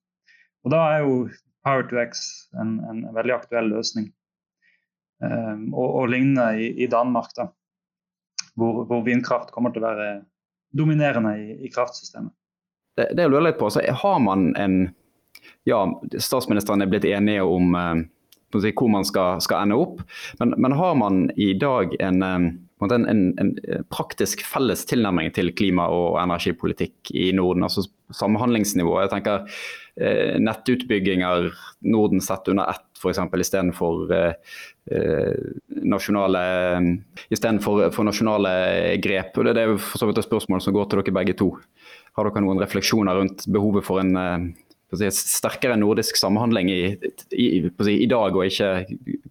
Og 0.65 0.73
Da 0.73 0.83
er 0.93 1.05
jo 1.05 1.27
Power 1.67 1.87
to 1.91 1.99
X 1.99 2.23
en, 2.61 2.79
en 2.91 3.05
veldig 3.15 3.35
aktuell 3.35 3.71
løsning. 3.73 4.11
Um, 5.17 5.73
og, 5.73 5.87
og 6.01 6.11
lignende 6.13 6.61
i, 6.61 6.67
i 6.85 6.87
Danmark, 6.93 7.31
da, 7.37 7.49
hvor, 8.55 8.85
hvor 8.85 9.05
vindkraft 9.07 9.53
kommer 9.55 9.73
til 9.73 9.85
å 9.85 9.89
være 9.89 10.11
dominerende 10.77 11.33
i, 11.41 11.57
i 11.65 11.71
kraftsystemet. 11.73 12.35
Det, 12.97 13.09
det 13.17 13.25
jeg 13.25 13.33
lurer 13.33 13.49
litt 13.49 13.61
på, 13.61 13.71
så 13.73 13.85
har 13.85 14.23
man 14.23 14.53
en 14.61 14.79
Ja, 15.67 15.81
statsministeren 16.23 16.83
er 16.83 16.89
blitt 16.91 17.05
enige 17.05 17.43
om 17.43 17.75
eh, 17.75 18.05
hvor 18.55 18.89
man 18.89 19.05
skal, 19.05 19.41
skal, 19.43 19.67
ende 19.67 19.77
opp, 19.79 19.99
men, 20.39 20.55
men, 20.63 20.73
har 20.79 20.95
man 20.95 21.27
i 21.37 21.53
dag 21.59 21.93
en, 22.01 22.23
eh, 22.23 22.47
en, 22.85 23.07
en, 23.09 23.21
en, 23.41 23.53
praktisk 23.89 24.43
felles 24.45 24.85
tilnærming 24.89 25.31
til 25.35 25.53
klima- 25.57 25.89
og 25.89 26.19
energipolitikk 26.21 27.13
i 27.15 27.31
Norden? 27.37 27.65
altså 27.65 27.87
Samhandlingsnivå. 28.15 28.93
Jeg 29.03 29.11
tenker 29.11 29.47
eh, 29.99 30.37
nettutbygginger 30.39 31.49
Norden 31.91 32.21
sett 32.23 32.47
under 32.53 32.71
ett, 32.71 32.85
f.eks. 33.01 33.19
istedenfor 33.19 34.13
eh, 34.15 34.59
eh, 34.93 35.49
nasjonale, 35.83 36.45
istedenfor 37.33 37.89
for 37.97 38.07
nasjonale 38.07 38.53
grep. 39.03 39.35
Og 39.35 39.49
Det 39.49 39.65
er 39.65 39.75
for 39.75 40.03
så 40.03 40.11
vidt 40.11 40.23
et 40.23 40.29
spørsmål 40.29 40.63
som 40.63 40.77
går 40.77 40.91
til 40.91 41.03
dere 41.03 41.17
begge 41.19 41.39
to. 41.41 41.51
Har 42.17 42.29
dere 42.29 42.45
noen 42.45 42.63
refleksjoner 42.63 43.19
rundt 43.19 43.49
behovet 43.51 43.89
for 43.89 44.05
en 44.05 44.15
eh, 44.21 44.47
sterkere 44.95 45.77
nordisk 45.77 46.17
samhandling 46.17 46.71
i, 46.71 46.83
i, 47.33 47.47
si, 47.83 47.97
i, 48.05 48.07
dag, 48.07 48.37
og 48.37 48.47
ikke 48.47 48.87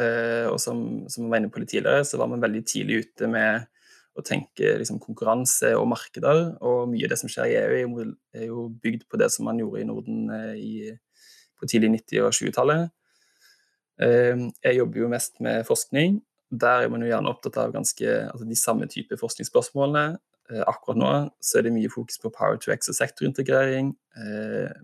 Eh, 0.00 0.48
og 0.50 0.59
som, 0.62 1.04
som 1.12 1.28
var 1.30 1.40
inne 1.40 1.52
på 1.54 1.62
litt 1.62 1.70
tidligere, 1.74 2.04
så 2.09 2.18
var 2.20 2.30
man 2.33 2.42
veldig 2.42 2.64
tidlig 2.66 3.04
ute 3.04 3.30
med 3.30 3.68
å 4.14 4.22
tenke 4.26 4.76
liksom, 4.80 5.00
konkurranse 5.02 5.72
og 5.78 5.88
markeder. 5.90 6.44
Og 6.66 6.88
mye 6.90 7.07
av 7.07 7.14
det 7.14 7.20
som 7.20 7.30
skjer 7.30 7.50
i 7.50 7.57
EU, 7.61 8.04
er 8.35 8.46
jo 8.48 8.68
bygd 8.83 9.09
på 9.11 9.20
det 9.20 9.30
som 9.35 9.48
man 9.48 9.59
gjorde 9.62 9.83
i 9.83 9.88
Norden 9.88 10.28
eh, 10.35 10.52
i, 10.59 10.74
på 11.59 11.70
tidlig 11.70 11.94
90- 11.98 12.26
og 12.26 12.37
20-tallet. 12.38 12.94
Eh, 14.02 14.46
jeg 14.66 14.80
jobber 14.80 15.04
jo 15.04 15.11
mest 15.12 15.42
med 15.44 15.66
forskning. 15.68 16.20
Der 16.54 16.85
er 16.85 16.92
man 16.92 17.02
jo 17.02 17.11
gjerne 17.11 17.30
opptatt 17.30 17.59
av 17.62 17.74
ganske, 17.74 18.20
altså 18.30 18.46
de 18.46 18.59
samme 18.59 18.88
type 18.90 19.18
forskningsspørsmålene. 19.18 20.18
Akkurat 20.44 20.98
nå 21.00 21.11
så 21.40 21.59
er 21.59 21.64
det 21.64 21.72
mye 21.72 21.88
fokus 21.88 22.18
på 22.20 22.28
power 22.28 22.59
to 22.61 22.72
x 22.74 22.90
og 22.92 22.98
sektorintegrering. 22.98 23.94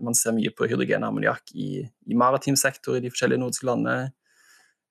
Man 0.01 0.15
ser 0.17 0.33
mye 0.33 0.49
på 0.57 0.65
hydrogen 0.65 1.05
og 1.05 1.11
ammoniakk 1.11 1.53
i, 1.53 1.83
i 1.85 2.17
maritim 2.17 2.57
sektor 2.57 2.97
i 2.97 3.03
de 3.03 3.11
forskjellige 3.13 3.43
nordiske 3.43 3.67
landene. 3.69 4.09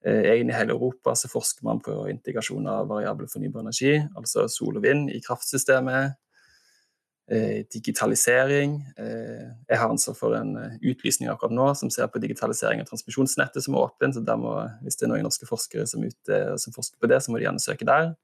Eh, 0.06 0.22
egentlig 0.32 0.54
i 0.54 0.56
hele 0.56 0.72
Europa 0.72 1.14
så 1.14 1.28
forsker 1.28 1.64
man 1.64 1.80
på 1.84 1.92
integrasjon 2.08 2.68
av 2.72 2.88
variabel 2.88 3.28
fornybar 3.28 3.66
energi, 3.66 3.98
altså 4.16 4.46
sol 4.48 4.78
og 4.80 4.84
vind, 4.84 5.10
i 5.12 5.20
kraftsystemet. 5.20 6.16
Eh, 7.30 7.60
digitalisering. 7.70 8.78
Eh, 8.98 9.50
jeg 9.68 9.78
har 9.78 9.92
ansvar 9.92 10.16
for 10.18 10.34
en 10.34 10.56
utlysning 10.80 11.28
akkurat 11.30 11.52
nå 11.54 11.68
som 11.78 11.92
ser 11.92 12.08
på 12.10 12.18
digitalisering 12.18 12.80
av 12.82 12.88
transmisjonsnettet 12.88 13.62
som 13.62 13.76
er 13.76 13.84
åpent. 13.84 14.16
så 14.16 14.24
Hvis 14.82 14.96
det 14.96 15.06
er 15.06 15.12
noen 15.12 15.22
norske 15.22 15.46
forskere 15.46 15.86
som, 15.86 16.02
ute, 16.02 16.58
som, 16.58 16.72
forsker 16.72 16.98
på 16.98 17.06
det, 17.06 17.22
så 17.22 17.30
må 17.30 17.38
de 17.38 17.44
gjerne 17.44 17.60
søke 17.60 17.84
der. 17.84 18.14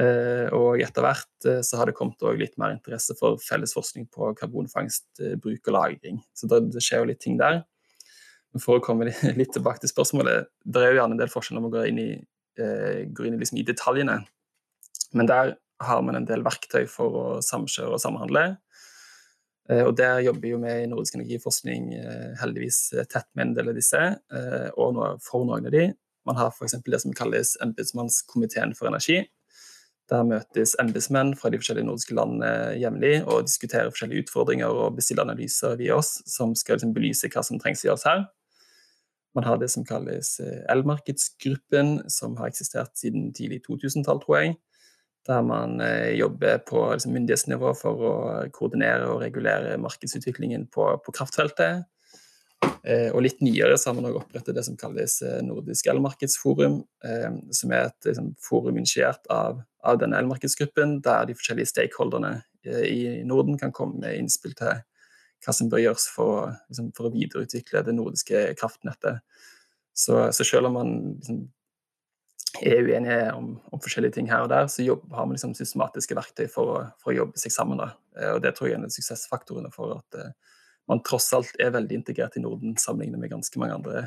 Og 0.00 0.80
etter 0.80 1.04
hvert 1.04 1.46
så 1.66 1.76
har 1.76 1.90
det 1.90 1.92
kommet 1.98 2.22
litt 2.38 2.54
mer 2.60 2.72
interesse 2.72 3.12
for 3.18 3.36
felles 3.42 3.74
forskning 3.76 4.06
på 4.14 4.30
karbonfangst, 4.38 5.20
bruk 5.42 5.68
og 5.68 5.74
lagring. 5.76 6.22
Så 6.32 6.48
det 6.48 6.80
skjer 6.80 7.02
jo 7.02 7.08
litt 7.10 7.20
ting 7.20 7.36
der. 7.40 7.60
For 8.58 8.78
å 8.78 8.82
komme 8.82 9.10
litt 9.40 9.52
tilbake 9.54 9.82
til 9.82 9.92
spørsmålet. 9.92 10.48
Det 10.64 10.82
er 10.82 10.94
jo 10.94 11.00
gjerne 11.02 11.18
en 11.18 11.22
del 11.22 11.32
forskjell 11.32 11.58
når 11.58 11.66
man 11.66 11.74
går 11.74 11.90
inn 11.90 12.00
i, 12.02 12.10
eh, 12.62 13.02
går 13.12 13.28
inn 13.28 13.36
i, 13.36 13.42
liksom 13.42 13.60
i 13.60 13.66
detaljene. 13.66 14.16
Men 15.14 15.30
der 15.30 15.54
har 15.80 16.02
man 16.02 16.18
en 16.18 16.28
del 16.28 16.42
verktøy 16.44 16.84
for 16.90 17.20
å 17.20 17.26
samkjøre 17.44 17.96
og 17.96 18.02
samhandle. 18.02 18.44
Eh, 19.70 19.84
og 19.86 19.96
Der 19.96 20.20
jobber 20.26 20.48
jo 20.48 20.60
vi 20.64 20.76
i 20.82 20.88
Nordisk 20.90 21.16
energiforskning 21.16 21.92
eh, 21.94 22.30
heldigvis 22.40 22.90
tett 23.10 23.28
med 23.34 23.48
en 23.48 23.56
del 23.58 23.72
av 23.72 23.78
disse, 23.78 24.00
eh, 24.34 24.70
og 24.76 24.98
for 25.24 25.46
noen 25.46 25.70
av 25.70 25.74
de. 25.74 25.90
Man 26.28 26.36
har 26.36 26.50
f.eks. 26.52 26.76
det 26.84 27.00
som 27.02 27.14
kalles 27.16 27.56
Embetsmannskomiteen 27.64 28.74
for 28.76 28.90
energi. 28.90 29.22
Der 30.10 30.26
møtes 30.26 30.74
embetsmenn 30.82 31.36
fra 31.38 31.52
de 31.52 31.60
forskjellige 31.60 31.86
nordiske 31.86 32.16
landene 32.18 32.74
jevnlig 32.80 33.20
og 33.30 33.46
diskuterer 33.46 33.92
forskjellige 33.92 34.24
utfordringer 34.24 34.72
og 34.82 34.96
bestiller 34.96 35.22
analyser 35.22 35.76
via 35.78 36.00
oss 36.00 36.16
som 36.26 36.56
skal 36.58 36.78
liksom 36.78 36.94
belyse 36.96 37.30
hva 37.30 37.44
som 37.46 37.60
trengs 37.62 37.84
å 37.84 37.92
gjøres 37.92 38.06
her. 38.08 38.24
Man 39.38 39.46
har 39.46 39.60
det 39.60 39.68
som 39.70 39.86
kalles 39.86 40.40
eh, 40.42 40.64
elmarkedsgruppen, 40.72 42.10
som 42.10 42.34
har 42.40 42.50
eksistert 42.50 42.96
siden 42.98 43.30
tidlig 43.36 43.62
2000-tall, 43.68 44.18
tror 44.24 44.40
jeg. 44.40 44.56
Der 45.28 45.44
man 45.46 45.78
eh, 45.84 46.16
jobber 46.18 46.58
på 46.66 46.82
liksom, 46.90 47.14
myndighetsnivå 47.14 47.70
for 47.78 48.02
å 48.02 48.12
koordinere 48.56 49.06
og 49.12 49.22
regulere 49.22 49.78
markedsutviklingen 49.78 50.66
på, 50.74 50.90
på 51.04 51.14
kraftfeltet. 51.14 51.86
Eh, 52.82 53.08
og 53.14 53.22
litt 53.22 53.38
nyere 53.44 53.78
så 53.78 53.92
har 53.92 54.00
man 54.00 54.10
opprettet 54.10 54.56
det 54.58 54.66
som 54.66 54.78
kalles 54.80 55.20
Nordisk 55.46 55.86
elmarkedsforum, 55.92 56.80
som 57.54 57.72
er 57.76 57.86
et 57.86 58.10
liksom, 58.10 58.34
forum 58.42 58.80
initiert 58.80 59.30
av, 59.30 59.62
av 59.82 60.00
denne 60.00 60.18
elmarkedsgruppen, 60.20 60.98
der 61.04 61.28
de 61.28 61.36
forskjellige 61.38 61.72
stakeholderne 61.72 62.40
eh, 62.66 62.86
i 62.86 63.00
Norden 63.26 63.58
kan 63.60 63.72
komme 63.76 64.00
med 64.02 64.18
innspill 64.18 64.56
til 64.58 64.82
hva 65.40 65.54
som 65.56 65.70
bør 65.72 65.84
gjøres 65.84 66.08
for 66.12 66.34
å, 66.34 66.42
liksom, 66.68 66.90
for 66.96 67.08
å 67.08 67.14
videreutvikle 67.14 67.84
det 67.86 67.96
nordiske 67.96 68.42
kraftnettet. 68.60 69.22
Så, 69.96 70.26
så 70.36 70.46
selv 70.46 70.68
om 70.68 70.76
man 70.76 70.92
liksom, 71.16 71.40
er 72.60 72.84
uenige 72.84 73.32
om, 73.32 73.54
om, 73.70 73.80
forskjellige 73.80 74.18
ting 74.18 74.30
her 74.30 74.44
og 74.44 74.50
der, 74.52 74.68
så 74.68 74.84
jobb, 74.84 75.06
har 75.14 75.26
man 75.26 75.36
liksom 75.36 75.54
systematiske 75.56 76.16
verktøy 76.18 76.46
for 76.52 76.74
å, 76.74 76.78
for 77.00 77.12
å, 77.12 77.18
jobbe 77.22 77.40
seg 77.40 77.54
sammen. 77.54 77.80
Da. 77.80 77.92
Eh, 78.18 78.32
og 78.34 78.44
Det 78.44 78.54
tror 78.56 78.68
jeg 78.68 78.76
er 78.76 78.82
en 78.82 78.88
av 78.90 78.94
suksessfaktorene 78.94 79.72
for 79.74 79.96
at 79.96 80.20
uh, 80.20 80.58
man 80.90 81.02
tross 81.06 81.30
alt 81.36 81.56
er 81.62 81.72
veldig 81.74 82.00
integrert 82.00 82.36
i 82.36 82.44
Norden 82.44 82.76
sammenlignet 82.80 83.22
med 83.22 83.32
ganske 83.32 83.62
mange 83.62 83.78
andre 83.78 84.04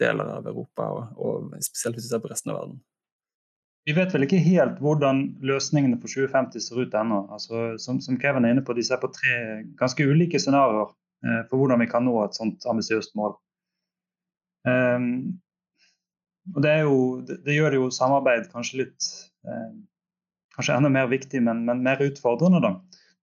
deler 0.00 0.30
av 0.38 0.48
Europa, 0.48 0.88
og, 0.88 1.18
og 1.20 1.62
spesielt 1.64 1.98
hvis 1.98 2.08
du 2.08 2.14
ser 2.14 2.22
på 2.22 2.30
resten 2.32 2.52
av 2.52 2.62
verden. 2.62 2.80
Vi 3.84 3.94
vet 3.96 4.12
vel 4.14 4.26
ikke 4.26 4.40
helt 4.44 4.78
hvordan 4.82 5.22
løsningene 5.42 5.98
for 5.98 6.10
2050 6.10 6.62
ser 6.62 6.82
ut 6.84 6.92
ennå. 6.94 7.22
Altså, 7.34 7.72
som, 7.82 7.98
som, 8.04 8.18
Kevin 8.20 8.46
er 8.46 8.54
inne 8.54 8.64
på, 8.64 8.76
De 8.78 8.84
ser 8.86 9.00
på 9.02 9.10
tre 9.10 9.62
ganske 9.78 10.06
ulike 10.06 10.38
scenarioer 10.38 10.92
eh, 11.26 11.40
for 11.50 11.58
hvordan 11.58 11.82
vi 11.82 11.88
kan 11.90 12.06
nå 12.06 12.14
et 12.22 12.38
sånt 12.38 12.66
ambisiøst 12.70 13.16
mål. 13.18 13.34
Um, 14.62 15.40
det, 16.62 16.76
jo, 16.84 16.98
det, 17.26 17.40
det, 17.46 17.56
gjør 17.56 17.78
jo 17.80 17.88
samarbeid 17.90 18.46
kanskje 18.52 18.84
litt 18.84 19.08
eh, 19.46 19.72
Kanskje 20.52 20.74
enda 20.76 20.90
mer 20.92 21.06
viktig, 21.08 21.40
men, 21.40 21.62
men, 21.64 21.78
mer 21.80 22.02
utfordrende, 22.04 22.58
da. 22.60 22.74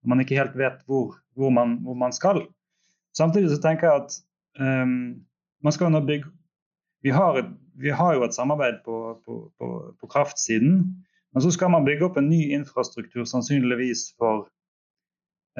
Når 0.02 0.10
man 0.10 0.22
ikke 0.24 0.34
helt 0.34 0.56
vet 0.58 0.80
hvor, 0.90 1.12
hvor, 1.38 1.52
man, 1.54 1.76
hvor 1.86 1.94
man, 1.94 2.10
skal. 2.10 2.40
Samtidig 3.14 3.52
så 3.52 3.60
tenker 3.62 3.86
jeg 3.86 4.02
at 4.02 4.16
um, 4.58 5.20
man 5.62 5.76
skal 5.76 5.92
nå 5.94 6.00
bygge 6.08 6.26
vi 7.06 7.12
har, 7.14 7.38
et, 7.38 7.52
vi 7.80 7.90
har, 7.90 8.14
jo 8.14 8.24
et 8.26 8.36
samarbeid 8.36 8.82
på, 8.84 8.96
på, 9.24 9.36
på, 9.58 9.68
på, 10.00 10.08
kraftsiden. 10.12 10.80
Men 11.32 11.44
så 11.44 11.52
skal 11.54 11.70
man 11.72 11.86
bygge 11.86 12.08
opp 12.08 12.18
en 12.18 12.28
ny 12.28 12.40
infrastruktur, 12.56 13.24
sannsynligvis 13.28 14.10
for 14.20 14.48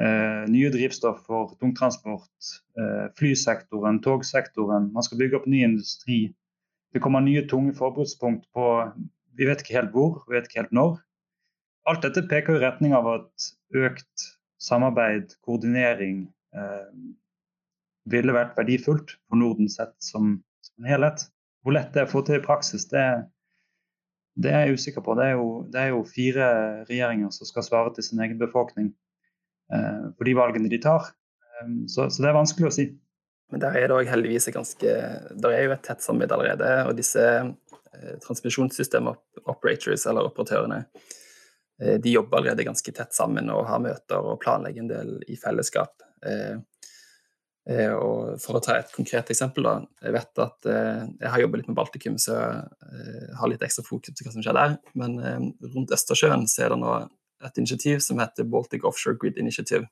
eh, 0.01 0.43
nye 0.51 0.71
drivstoff 0.73 1.23
for 1.27 1.55
tungtransport, 1.61 2.51
eh, 2.79 3.07
flysektoren, 3.17 4.01
togsektoren. 4.05 4.91
Man 4.93 5.07
skal 5.07 5.21
bygge 5.23 5.39
opp 5.39 5.47
ny 5.49 5.63
industri. 5.65 6.19
Det 6.93 7.01
kommer 7.01 7.23
nye 7.23 7.45
tunge 7.47 7.73
forbrukspunkt 7.77 8.45
på 8.53 8.67
Vi 9.39 9.45
vet 9.47 9.61
ikke 9.63 9.77
helt 9.77 9.93
hvor, 9.95 10.17
vi 10.27 10.35
vet 10.35 10.49
ikke 10.49 10.59
helt 10.59 10.73
når. 10.75 10.97
Alt 11.87 12.03
dette 12.03 12.27
peker 12.29 12.57
i 12.57 12.61
retning 12.61 12.91
av 12.93 13.07
at 13.07 13.45
økt 13.79 14.25
samarbeid, 14.61 15.31
koordinering, 15.47 16.25
eh, 16.53 16.89
ville 18.11 18.35
vært 18.35 18.57
verdifullt 18.59 19.15
for 19.29 19.39
Norden 19.39 19.69
sett 19.71 19.95
som 20.03 20.33
en 20.77 20.89
helhet. 20.89 21.23
Hvor 21.61 21.75
lett 21.75 21.93
det 21.93 22.03
er 22.03 22.09
å 22.09 22.11
få 22.11 22.23
til 22.25 22.39
i 22.39 22.43
praksis, 22.43 22.87
det, 22.89 23.03
det 24.41 24.51
er 24.51 24.65
jeg 24.65 24.79
usikker 24.79 25.05
på. 25.05 25.15
Det 25.19 25.27
er, 25.29 25.37
jo, 25.37 25.49
det 25.71 25.81
er, 25.81 25.91
jo, 25.93 26.01
fire 26.09 26.47
regjeringer 26.89 27.33
som 27.35 27.49
skal 27.49 27.65
svare 27.67 27.93
til 27.95 28.07
sin 28.07 28.21
egen 28.23 28.39
befolkning 28.41 28.91
eh, 29.73 30.03
for 30.15 30.27
de 30.27 30.35
valgene 30.37 30.71
de 30.71 30.81
tar. 30.81 31.11
Um, 31.61 31.83
så, 31.87 32.07
så, 32.09 32.23
det 32.23 32.31
er 32.31 32.39
vanskelig 32.39 32.69
å 32.69 32.75
si. 32.75 32.87
Men 33.51 33.61
der 33.61 33.75
er 33.77 33.91
det 33.91 34.07
heldigvis 34.07 34.47
ganske 34.55 34.91
Der 35.43 35.53
er 35.53 35.65
jo 35.65 35.73
et 35.75 35.83
tett 35.83 36.03
samarbeid 36.03 36.33
allerede. 36.37 36.69
Og 36.87 36.95
disse 36.97 37.25
eh, 37.41 38.13
transmisjonssystem-operators, 38.25 40.07
eller 40.09 40.31
operatørene, 40.31 40.85
eh, 41.83 41.97
de 42.01 42.15
jobber 42.15 42.39
allerede 42.39 42.69
ganske 42.71 42.95
tett 42.95 43.13
sammen 43.13 43.51
og 43.53 43.67
har 43.69 43.83
møter 43.83 44.31
og 44.31 44.39
planlegger 44.41 44.85
en 44.85 44.93
del 44.93 45.17
i 45.27 45.37
fellesskap. 45.37 45.99
Eh, 46.25 46.57
og 47.69 48.39
for 48.41 48.57
å 48.57 48.61
ta 48.63 48.79
et 48.79 48.93
konkret 48.95 49.29
eksempel, 49.29 49.67
da. 49.67 49.73
Jeg 50.01 50.15
vet 50.15 50.39
at 50.41 50.67
eh, 50.69 51.01
jeg 51.21 51.29
har 51.29 51.43
jobbet 51.43 51.61
litt 51.61 51.69
med 51.69 51.77
Baltikum, 51.77 52.17
så 52.17 52.33
jeg 52.33 52.61
eh, 52.89 53.27
har 53.37 53.51
litt 53.51 53.65
ekstra 53.65 53.85
fokus 53.85 54.15
på 54.17 54.25
hva 54.25 54.33
som 54.33 54.45
skjer 54.45 54.57
der. 54.57 54.77
Men 54.97 55.19
rundt 55.75 55.93
Østersjøen 55.93 56.47
så 56.49 56.65
er 56.65 56.73
det 56.73 56.79
nå 56.81 56.95
et 57.45 57.61
initiativ 57.61 58.01
som 58.05 58.21
heter 58.21 58.49
Baltic 58.49 58.85
Offshore 58.87 59.19
Grid 59.21 59.37
Initiative. 59.37 59.85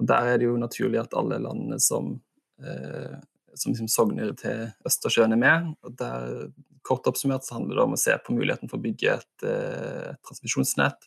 Og 0.00 0.08
Der 0.08 0.34
er 0.34 0.40
det 0.40 0.48
jo 0.48 0.60
naturlig 0.60 1.00
at 1.00 1.16
alle 1.16 1.40
landene 1.40 1.76
som, 1.80 2.14
som 2.56 3.72
liksom 3.74 3.88
sogner 3.92 4.32
til 4.40 4.70
Østersjøen, 4.88 5.36
er 5.36 5.40
med. 5.40 5.74
og 5.84 5.96
der, 6.00 6.48
Kort 6.80 7.04
oppsummert 7.04 7.44
så 7.44 7.58
handler 7.58 7.76
det 7.76 7.82
om 7.84 7.92
å 7.92 8.00
se 8.00 8.14
på 8.24 8.32
muligheten 8.32 8.70
for 8.70 8.80
å 8.80 8.84
bygge 8.86 9.18
et, 9.18 9.44
et 9.44 10.20
transmisjonsnett 10.24 11.04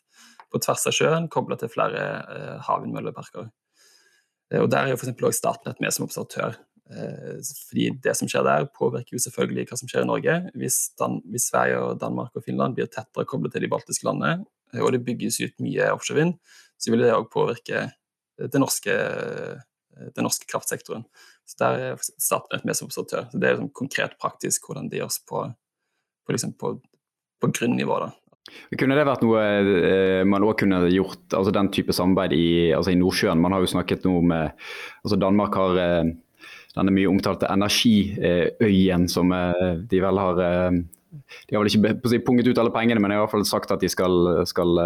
på 0.54 0.62
tvers 0.62 0.86
av 0.86 0.94
sjøen, 0.94 1.26
kobla 1.34 1.58
til 1.58 1.72
flere 1.74 2.04
havvindmølleparker. 2.68 3.50
Eh, 4.52 4.62
og 4.62 4.70
Der 4.72 4.84
er 4.84 4.94
jo 4.94 5.00
f.eks. 5.00 5.14
også 5.14 5.40
Statnett 5.40 5.82
med 5.82 5.94
som 5.94 6.06
observatør. 6.08 6.58
Eh, 6.92 7.40
fordi 7.70 7.90
Det 8.04 8.16
som 8.18 8.28
skjer 8.28 8.44
der, 8.44 8.70
påvirker 8.78 9.16
jo 9.16 9.24
selvfølgelig 9.24 9.68
hva 9.70 9.80
som 9.80 9.92
skjer 9.92 10.04
i 10.04 10.10
Norge. 10.10 10.38
Hvis, 10.56 10.96
Dan 11.00 11.22
hvis 11.30 11.50
Sverige, 11.52 11.80
og 11.80 12.00
Danmark 12.00 12.36
og 12.36 12.44
Finland 12.44 12.76
blir 12.76 12.88
tettere 12.88 13.26
koblet 13.26 13.54
til 13.54 13.62
de 13.62 13.72
baltiske 13.72 14.08
landene, 14.08 14.46
eh, 14.74 14.82
og 14.82 14.92
det 14.92 15.06
bygges 15.06 15.42
ut 15.42 15.60
mye 15.60 15.92
offshorevind, 15.94 16.40
så 16.78 16.92
vil 16.92 17.06
det 17.06 17.14
òg 17.14 17.30
påvirke 17.32 17.92
den 18.38 18.64
norske, 18.64 18.92
den 20.16 20.26
norske, 20.26 20.48
kraftsektoren. 20.50 21.06
Så 21.46 21.56
Der 21.60 21.78
er 21.78 21.98
Statnett 22.02 22.66
med 22.66 22.76
som 22.76 22.88
observatør. 22.88 23.30
Så 23.32 23.40
Det 23.40 23.48
er 23.48 23.54
liksom 23.56 23.70
konkret 23.70 24.18
praktisk 24.20 24.66
hvordan 24.68 24.90
det 24.90 25.00
gjøres 25.00 25.20
på, 25.30 25.54
på, 26.26 26.32
liksom 26.34 26.54
på, 26.58 26.82
på 27.40 27.48
grunnivå. 27.48 28.00
da. 28.00 28.12
Kunne 28.52 28.98
det 28.98 29.06
vært 29.08 29.22
noe 29.24 29.42
eh, 29.42 30.22
man 30.28 30.44
òg 30.44 30.58
kunne 30.60 30.82
gjort, 30.92 31.22
altså 31.32 31.54
den 31.56 31.70
type 31.74 31.96
samarbeid 31.96 32.34
i, 32.36 32.48
altså 32.76 32.92
i, 32.92 32.98
Nordsjøen? 33.00 33.40
Man 33.40 33.56
har 33.56 33.64
jo 33.64 33.70
snakket 33.72 34.04
noe 34.08 34.24
med 34.26 34.66
altså 35.06 35.20
Danmark 35.22 35.56
har 35.60 35.80
eh, 35.80 36.10
denne 36.74 36.96
mye 36.96 37.12
omtalte 37.12 37.48
energiøyen 37.54 39.08
som 39.12 39.32
eh, 39.38 39.78
de 39.88 40.02
vel 40.04 40.20
har 40.20 40.42
De 40.42 41.56
har 41.56 41.62
vel 41.62 41.72
ikke 41.72 42.26
punget 42.26 42.50
ut 42.50 42.60
alle 42.60 42.74
pengene, 42.74 43.00
men 43.00 43.14
de 43.14 43.16
har 43.16 43.22
i 43.22 43.26
hvert 43.28 43.36
fall 43.36 43.48
sagt 43.48 43.72
at 43.72 43.84
de 43.84 43.90
skal, 43.92 44.44
skal 44.50 44.80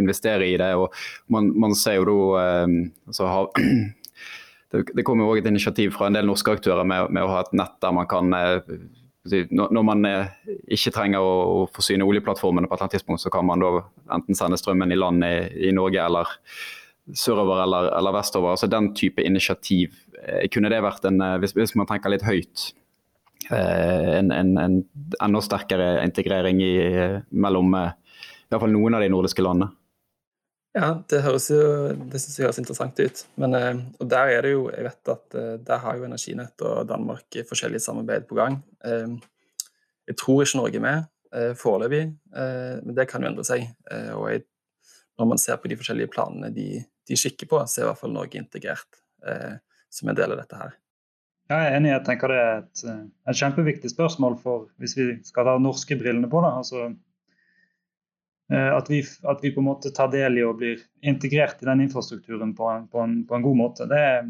investere 0.00 0.48
i 0.48 0.56
det. 0.58 0.72
og 0.74 0.94
Man, 1.28 1.52
man 1.54 1.76
ser 1.76 2.00
jo 2.00 2.06
da 2.08 2.64
altså, 2.64 3.28
har, 3.28 3.50
det, 4.96 5.04
kommer 5.04 5.26
jo 5.26 5.34
òg 5.34 5.42
et 5.42 5.50
initiativ 5.52 5.92
fra 5.94 6.08
en 6.08 6.16
del 6.16 6.26
norske 6.26 6.56
aktører 6.56 6.88
med, 6.88 7.12
med, 7.12 7.22
å 7.22 7.34
ha 7.36 7.44
et 7.44 7.52
nett 7.60 7.76
der 7.84 7.94
man 7.94 8.08
kan 8.08 8.32
når 9.50 9.84
man 9.86 10.08
eh, 10.08 10.32
ikke 10.76 10.92
trenger 10.94 11.22
å 11.24 11.66
forsyne 11.74 12.06
oljeplattformene 12.06 12.68
på 12.68 12.74
et 12.74 12.78
eller 12.78 12.88
annet 12.88 12.96
tidspunkt, 12.98 13.22
så 13.22 13.32
kan 13.32 13.46
man 13.48 13.62
da 13.62 13.70
enten 14.16 14.38
sende 14.38 14.58
strømmen 14.60 14.92
i 14.92 14.98
land 14.98 15.24
i, 15.24 15.70
Norge 15.76 16.02
eller 16.04 16.34
sørover 17.16 17.62
eller, 17.64 17.90
eller, 17.98 18.16
vestover. 18.18 18.54
Altså 18.54 18.68
Den 18.70 18.92
type 18.98 19.24
initiativ. 19.24 19.96
Eh, 20.22 20.46
kunne 20.52 20.72
det 20.72 20.82
vært 20.84 21.08
en, 21.08 21.20
eh, 21.24 21.38
hvis 21.44 21.76
man 21.78 21.88
tenker 21.90 22.14
litt 22.14 22.26
høyt, 22.28 22.72
en, 23.48 24.28
en, 24.34 24.48
en 24.60 24.72
enda 25.24 25.40
sterkere 25.40 26.02
integrering 26.02 26.58
i, 26.60 26.72
mellom 27.32 27.70
i 27.78 28.50
hvert 28.50 28.60
fall 28.60 28.74
noen 28.74 28.98
av 28.98 29.00
de 29.00 29.08
nordiske 29.08 29.40
landene? 29.40 29.70
Ja, 30.78 30.88
det 31.10 31.24
høres 31.24 31.48
jo 31.50 31.60
det 31.90 32.20
synes 32.22 32.36
jeg 32.38 32.46
høres 32.46 32.60
interessant 32.60 33.00
ut. 33.02 33.22
Men, 33.40 33.54
eh, 33.58 33.80
og 33.98 34.10
der 34.10 34.34
er 34.36 34.44
det 34.46 34.52
jo 34.52 34.68
Jeg 34.70 34.84
vet 34.86 35.10
at 35.14 35.34
eh, 35.34 35.54
der 35.58 35.82
har 35.82 35.96
jo 35.96 36.06
Energinett 36.06 36.62
og 36.62 36.86
Danmark 36.88 37.38
forskjellige 37.48 37.82
samarbeid 37.82 38.28
på 38.28 38.38
gang. 38.38 38.60
Eh, 38.84 39.16
jeg 40.08 40.16
tror 40.16 40.44
ikke 40.44 40.60
Norge 40.60 40.76
er 40.76 40.86
med 40.86 41.06
foreløpig, 41.60 42.04
men 42.32 42.94
det 42.96 43.04
kan 43.10 43.20
jo 43.20 43.28
endre 43.28 43.42
seg. 43.44 43.66
Og 44.16 44.30
jeg, 44.32 44.46
når 45.20 45.26
man 45.28 45.38
ser 45.38 45.58
på 45.60 45.68
de 45.68 45.76
forskjellige 45.76 46.08
planene 46.08 46.48
de, 46.48 46.80
de 47.04 47.18
skikker 47.20 47.50
på, 47.50 47.58
så 47.68 47.82
er 47.82 47.84
i 47.84 47.88
hvert 47.90 48.00
fall 48.00 48.14
Norge 48.14 48.40
integrert 48.40 48.96
som 49.92 50.08
en 50.08 50.16
del 50.16 50.32
av 50.32 50.40
dette 50.40 50.56
her. 50.56 50.72
Jeg 51.52 51.66
er 51.66 51.76
enig. 51.76 51.90
Jeg 51.92 52.04
tenker 52.06 52.32
det 52.32 52.38
er 52.40 52.62
et, 52.62 52.84
et 53.28 53.40
kjempeviktig 53.42 53.92
spørsmål 53.92 54.38
for 54.40 54.70
hvis 54.80 54.96
vi 54.96 55.10
skal 55.28 55.52
ha 55.52 55.58
norske 55.60 56.00
brillene 56.00 56.32
på 56.32 56.40
da, 56.46 56.54
altså 56.62 56.86
at 58.48 58.86
vi, 58.88 59.02
at 59.28 59.42
vi, 59.44 59.50
på 59.52 59.60
en 59.60 59.66
måte 59.66 59.90
tar 59.92 60.08
del 60.12 60.38
i 60.40 60.44
og 60.46 60.56
blir 60.60 60.80
integrert 61.04 61.60
i 61.60 61.68
den 61.68 61.82
infrastrukturen 61.84 62.54
på 62.56 62.68
en, 62.72 62.86
på 62.88 63.02
en, 63.04 63.18
på 63.28 63.36
en 63.36 63.44
god 63.44 63.58
måte. 63.58 63.88
Det 63.90 63.98
er, 63.98 64.22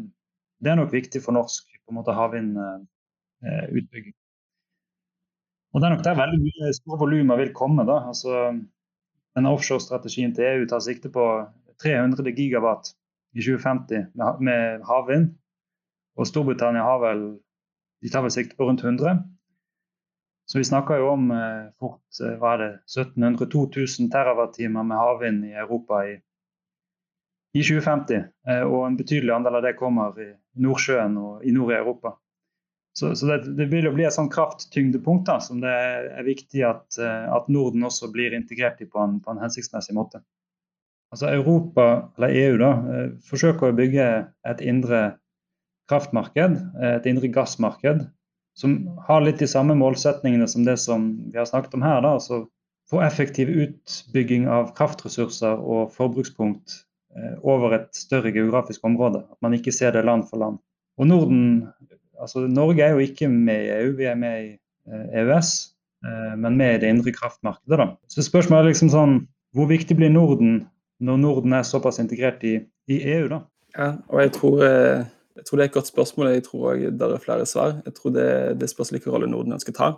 det 0.59 0.71
er, 0.71 0.79
nok 0.79 0.91
viktig 0.91 1.21
for 1.23 1.37
norsk 1.37 1.69
på 1.79 1.93
en 1.93 1.99
måte 2.01 2.15
havvindutbygging. 2.17 4.15
Og 5.71 5.79
Det 5.79 5.87
er 5.87 5.93
nok 5.93 6.03
der 6.03 6.19
veldig 6.19 6.41
mye 6.41 6.73
store 6.75 6.99
volumer 6.99 7.39
vil 7.39 7.53
komme. 7.55 7.85
da, 7.87 8.01
altså 8.09 8.51
denne 9.37 9.51
Offshore-strategien 9.55 10.33
til 10.35 10.47
EU 10.49 10.67
tar 10.67 10.81
sikte 10.83 11.11
på 11.13 11.25
300 11.83 12.33
gigawatt 12.35 12.93
i 13.37 13.43
2050 13.45 14.09
med, 14.19 14.41
med 14.43 14.85
havvind. 14.89 15.29
Og 16.19 16.27
Storbritannia 16.27 16.83
har 16.83 16.99
vel, 17.03 17.21
de 18.03 18.11
tar 18.11 18.25
vel 18.25 18.33
sikte 18.33 18.57
på 18.57 18.67
rundt 18.67 18.83
100. 18.83 19.21
Så 20.51 20.57
vi 20.57 20.63
snakker 20.63 20.97
jo 20.97 21.11
om 21.13 21.31
eh, 21.31 21.67
fort 21.77 22.21
eh, 22.23 22.33
hva 22.41 22.55
er 22.55 22.61
det, 22.63 22.69
1700-2000 22.89 24.09
TWh 24.09 24.71
med 24.73 24.95
havvind 24.97 25.45
i 25.45 25.53
Europa 25.53 25.99
i, 26.09 26.15
i 27.53 27.61
2050. 27.61 28.23
Eh, 28.49 28.63
og 28.63 28.87
en 28.87 28.97
betydelig 28.97 29.35
andel 29.35 29.59
av 29.59 29.67
det 29.67 29.75
kommer 29.77 30.17
i 30.17 30.31
Nordsjøen 30.65 31.19
og 31.21 31.45
i 31.45 31.53
nord 31.53 31.75
i 31.75 31.77
Europa. 31.77 32.15
Så, 32.97 33.13
så 33.15 33.29
det, 33.29 33.53
det, 33.59 33.69
vil 33.69 33.85
jo 33.85 33.93
bli 33.93 34.07
et 34.09 34.15
sånn 34.15 34.31
krafttyngdepunkt 34.33 35.29
da, 35.29 35.37
som 35.37 35.61
det 35.61 35.69
er 35.69 36.25
viktig 36.25 36.65
at, 36.65 36.97
at, 36.97 37.45
Norden 37.53 37.85
også 37.85 38.09
blir 38.11 38.33
integrert 38.33 38.81
i 38.81 38.89
på 38.89 38.99
en, 39.05 39.19
på 39.21 39.31
en 39.31 39.39
hensiktsmessig 39.39 39.93
måte. 39.95 40.23
Altså 41.13 41.29
Europa, 41.29 41.85
eller 42.17 42.33
EU, 42.41 42.57
da, 42.59 42.71
forsøker 43.29 43.69
å 43.69 43.77
bygge 43.77 44.09
et 44.49 44.65
indre 44.65 45.03
kraftmarked, 45.89 46.57
et 46.89 47.07
indre 47.09 47.29
gassmarked, 47.33 48.09
som 48.59 48.75
har 49.07 49.23
litt 49.23 49.39
de 49.39 49.47
samme 49.47 49.75
målsetningene 49.79 50.47
som 50.51 50.65
det 50.67 50.75
som 50.81 51.09
vi 51.31 51.39
har 51.39 51.47
snakket 51.47 51.77
om 51.77 51.83
her. 51.85 52.01
Da, 52.03 52.17
altså 52.17 52.43
få 52.89 53.01
effektiv 53.05 53.49
utbygging 53.49 54.47
av 54.51 54.73
kraftressurser 54.77 55.61
og 55.61 55.93
forbrukspunkt 55.95 56.79
eh, 57.15 57.35
over 57.45 57.77
et 57.77 57.89
større 57.95 58.33
geografisk 58.35 58.85
område. 58.87 59.21
At 59.29 59.39
man 59.45 59.55
ikke 59.55 59.73
ser 59.75 59.93
det 59.95 60.03
land 60.07 60.25
for 60.29 60.41
land. 60.41 60.57
Og 60.99 61.07
Norden, 61.07 61.43
altså 62.19 62.47
Norge 62.49 62.83
er 62.83 62.97
jo 62.97 63.05
ikke 63.05 63.29
med 63.31 63.67
i 63.67 63.75
EU, 63.77 63.93
vi 63.99 64.09
er 64.09 64.17
med 64.19 64.41
i 64.41 64.49
eh, 64.89 65.21
EØS, 65.21 65.53
eh, 66.03 66.33
men 66.41 66.57
med 66.59 66.75
i 66.75 66.81
det 66.81 66.89
indre 66.95 67.13
kraftmarkedet. 67.15 67.79
da. 67.79 67.87
Så 68.11 68.25
spørsmålet 68.27 68.65
er 68.65 68.73
liksom 68.73 68.95
sånn, 68.95 69.21
Hvor 69.49 69.65
viktig 69.65 69.95
blir 69.97 70.11
Norden 70.13 70.67
når 71.01 71.15
Norden 71.17 71.53
er 71.57 71.63
såpass 71.65 71.97
integrert 71.97 72.43
i, 72.45 72.59
i 72.85 72.99
EU? 73.15 73.31
da? 73.31 73.39
Ja, 73.77 73.87
og 74.09 74.19
jeg 74.21 74.35
tror... 74.35 74.59
Eh 74.65 75.07
jeg 75.39 75.47
tror 75.47 75.59
det 75.59 75.65
er 75.65 75.71
et 75.71 75.77
godt 75.77 75.89
spørsmål. 75.89 76.31
Jeg 76.35 76.45
tror 76.45 76.79
det 76.79 77.07
er 77.07 77.21
flere 77.23 77.45
svar. 77.47 77.77
Jeg 77.85 77.95
tror 77.95 78.13
det, 78.15 78.29
det 78.59 78.69
spørs 78.71 78.91
hvilken 78.93 79.13
rolle 79.13 79.29
Norden 79.31 79.55
ønsker 79.55 79.75
å 79.75 79.77
ta. 79.79 79.89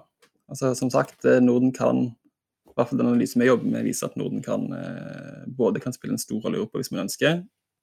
Altså, 0.52 0.74
som 0.76 0.92
sagt, 0.92 1.26
eh, 1.26 1.40
Norden 1.42 1.72
kan 1.74 2.12
i 2.12 2.76
hvert 2.76 2.90
fall 2.90 3.00
den 3.00 3.10
analysen 3.12 3.42
vi 3.42 3.48
jobber 3.48 3.72
med, 3.72 3.88
viser 3.88 4.10
at 4.10 4.18
Norden 4.20 4.44
kan, 4.44 4.68
eh, 4.76 5.48
både 5.48 5.80
kan 5.84 5.96
spille 5.96 6.16
en 6.16 6.22
stor 6.22 6.42
rolle 6.44 6.60
i 6.60 6.62
Europa 6.62 6.80
hvis 6.80 6.92
man 6.92 7.06
ønsker, 7.06 7.42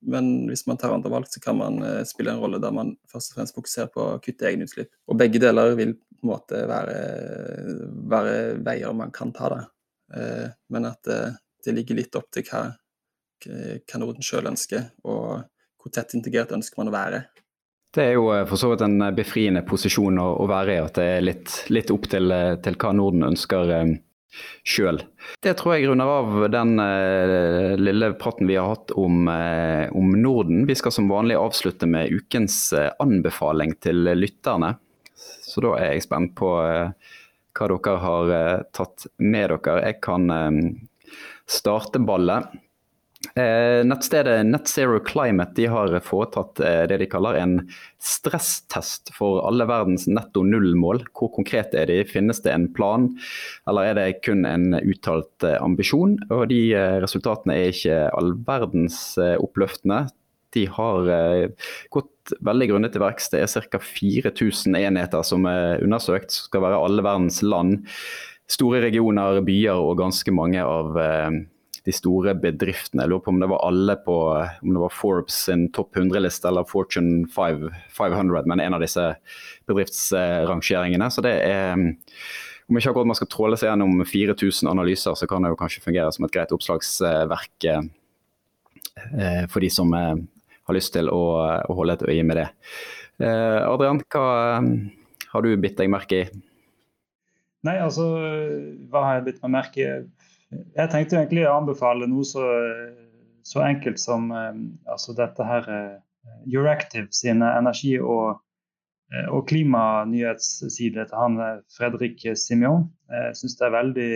men 0.09 0.47
hvis 0.49 0.67
man 0.69 0.79
tar 0.81 0.95
andre 0.95 1.11
valg, 1.13 1.29
så 1.29 1.41
kan 1.45 1.59
man 1.59 1.83
eh, 1.83 2.05
spille 2.09 2.33
en 2.33 2.41
rolle 2.41 2.61
der 2.63 2.75
man 2.77 2.95
først 3.11 3.33
og 3.33 3.41
fremst 3.41 3.57
fokuserer 3.57 3.91
på 3.93 4.05
å 4.05 4.21
kutte 4.25 4.49
egne 4.49 4.69
utslipp. 4.69 4.93
Og 5.09 5.19
begge 5.21 5.41
deler 5.43 5.75
vil 5.81 5.97
på 5.97 6.27
en 6.27 6.33
måte 6.33 6.63
være, 6.69 6.99
være 8.11 8.37
veier 8.67 8.97
man 8.97 9.13
kan 9.15 9.33
ta, 9.33 9.51
det. 9.55 9.65
Men 10.73 10.89
at 10.89 11.05
det 11.05 11.75
ligger 11.77 11.99
litt 11.99 12.17
opp 12.19 12.31
til 12.35 12.43
hva, 12.49 12.63
hva 13.45 14.01
Norden 14.01 14.25
sjøl 14.25 14.49
ønsker, 14.51 14.89
og 15.05 15.45
hvor 15.79 15.95
tett 15.95 16.17
integrert 16.19 16.55
ønsker 16.57 16.81
man 16.81 16.91
å 16.91 16.97
være. 16.97 17.21
Det 17.99 18.05
er 18.05 18.15
jo 18.15 18.29
for 18.47 18.61
så 18.61 18.69
vidt 18.71 18.83
en 18.87 19.01
befriende 19.11 19.65
posisjon 19.67 20.21
å, 20.23 20.45
være 20.47 20.77
i, 20.77 20.83
at 20.85 20.99
det 21.01 21.07
er 21.17 21.25
litt, 21.25 21.55
litt 21.75 21.89
opp 21.91 22.05
til, 22.07 22.31
til, 22.63 22.77
hva 22.79 22.93
Norden 22.95 23.27
ønsker 23.27 23.73
sjøl. 24.63 25.01
Det 25.43 25.57
tror 25.59 25.75
jeg 25.75 25.89
runder 25.89 26.13
av 26.13 26.37
den 26.53 26.77
lille 27.83 28.13
praten 28.21 28.47
vi 28.47 28.55
har 28.55 28.71
hatt 28.71 28.95
om, 28.95 29.27
om, 29.27 30.15
Norden. 30.15 30.63
Vi 30.69 30.77
skal 30.79 30.95
som 30.95 31.11
vanlig 31.11 31.41
avslutte 31.41 31.89
med 31.91 32.15
ukens 32.15 32.71
anbefaling 33.03 33.75
til 33.83 34.07
lytterne. 34.15 34.77
Så 35.19 35.65
da 35.67 35.75
er 35.81 35.97
jeg 35.97 36.07
spent 36.07 36.37
på 36.39 36.53
hva 36.55 37.69
dere 37.75 37.99
har 38.05 38.33
tatt 38.79 39.09
med 39.19 39.57
dere. 39.57 39.81
Jeg 39.89 39.99
kan 40.07 40.31
starte 41.51 41.99
ballet. 41.99 42.47
Eh, 43.19 43.85
nettstedet 43.85 44.47
Netzero 44.47 45.01
Climate 45.01 45.51
de 45.57 45.65
har 45.67 45.91
foretatt 46.07 46.61
eh, 46.63 46.85
det 46.87 47.01
de 47.01 47.09
kaller 47.11 47.35
en 47.41 47.57
stresstest 47.99 49.11
for 49.17 49.41
alle 49.49 49.67
verdens 49.67 50.07
netto 50.07 50.45
null-mål. 50.47 51.03
Hvor 51.19 51.33
konkret 51.35 51.75
er 51.75 51.91
de? 51.91 52.05
Finnes 52.07 52.39
det 52.45 52.55
en 52.55 52.69
plan, 52.75 53.09
eller 53.67 53.91
er 53.91 53.99
det 53.99 54.21
kun 54.23 54.47
en 54.47 54.71
uttalt 54.79 55.47
eh, 55.47 55.59
ambisjon? 55.59 56.15
Og 56.31 56.47
de 56.53 56.63
resultatene 57.03 57.59
er 57.59 57.75
ikke 57.75 57.99
all 58.15 58.33
verdens 58.47 59.01
oppløftende. 59.19 60.05
De 60.55 60.65
har 60.71 61.11
gått 61.93 62.33
veldig 62.47 62.71
grundig 62.71 62.95
til 62.95 63.03
verks. 63.03 63.29
Det 63.35 63.43
er 63.43 63.67
ca. 63.69 63.83
4000 63.83 64.79
enheter 64.79 65.27
som 65.27 65.45
er 65.51 65.83
undersøkt. 65.85 66.33
Som 66.33 66.49
skal 66.49 66.65
være 66.65 66.81
alle 66.87 67.05
verdens 67.05 67.43
land. 67.45 67.83
Store 68.49 68.81
regioner, 68.87 69.43
byer 69.45 69.77
og 69.77 69.99
ganske 70.01 70.33
mange 70.33 70.63
av 70.65 70.97
de 71.89 71.95
store 71.97 72.35
bedriftene. 72.37 73.05
Jeg 73.05 73.13
lurer 73.13 73.23
på 73.25 73.33
om 73.33 73.41
det 73.41 73.49
var 73.49 73.65
alle 73.65 73.97
på 74.05 74.17
om 74.37 74.75
det 74.75 74.83
var 74.83 74.93
Forbes 74.93 75.39
sin 75.49 75.69
topp 75.73 75.97
100-liste 75.97 76.51
eller 76.51 76.69
Fortune 76.69 77.25
500, 77.33 78.45
men 78.51 78.61
en 78.61 78.77
av 78.77 78.85
disse 78.85 79.07
bedriftsrangeringene. 79.71 81.09
Så 81.13 81.25
det 81.25 81.33
er 81.47 81.79
om 82.69 82.77
ikke 82.77 82.93
akkurat 82.93 83.09
man 83.09 83.17
skal 83.17 83.31
tråle 83.33 83.57
seg 83.57 83.71
gjennom 83.71 84.03
4000 84.05 84.69
analyser, 84.69 85.15
så 85.17 85.29
kan 85.29 85.45
det 85.45 85.55
jo 85.55 85.61
kanskje 85.61 85.85
fungere 85.87 86.13
som 86.13 86.27
et 86.27 86.35
greit 86.35 86.53
oppslagsverk 86.53 87.69
eh, 87.73 89.47
for 89.49 89.65
de 89.65 89.71
som 89.73 89.95
eh, 89.97 90.19
har 90.69 90.77
lyst 90.77 90.93
til 90.93 91.09
å, 91.09 91.23
holde 91.73 91.97
et 91.97 92.05
øye 92.13 92.27
med 92.29 92.43
det. 92.43 92.47
Eh, 93.25 93.63
Adrian, 93.65 94.03
hva 94.13 94.61
har 95.33 95.47
du 95.47 95.57
bitt 95.57 95.81
deg 95.81 95.89
merke 95.93 96.21
i? 96.21 96.29
Nei, 97.65 97.79
altså 97.81 98.05
hva 98.93 99.07
har 99.07 99.17
jeg 99.17 99.31
bitt 99.31 99.41
meg 99.47 99.55
merke 99.57 99.89
i? 99.89 99.97
Jeg 100.51 100.89
tenkte 100.93 101.19
egentlig 101.19 101.45
å 101.45 101.57
anbefale 101.59 102.09
noe 102.09 102.25
så, 102.25 102.45
så 103.45 103.65
enkelt 103.67 104.01
som 104.01 104.31
eh, 104.33 104.61
altså 104.89 105.17
dette 105.17 105.45
her 105.45 105.73
eh, 105.73 105.97
Euractiv 106.49 107.09
sine 107.15 107.49
energi- 107.57 108.01
og, 108.01 108.41
eh, 109.13 109.29
og 109.33 109.47
klimanyhetssider 109.49 111.09
til 111.09 111.21
han 111.21 111.39
Fredrik 111.73 112.25
Simion. 112.37 112.89
Jeg 113.13 113.37
syns 113.41 113.59
det 113.59 113.67
er 113.69 113.77
veldig 113.77 114.11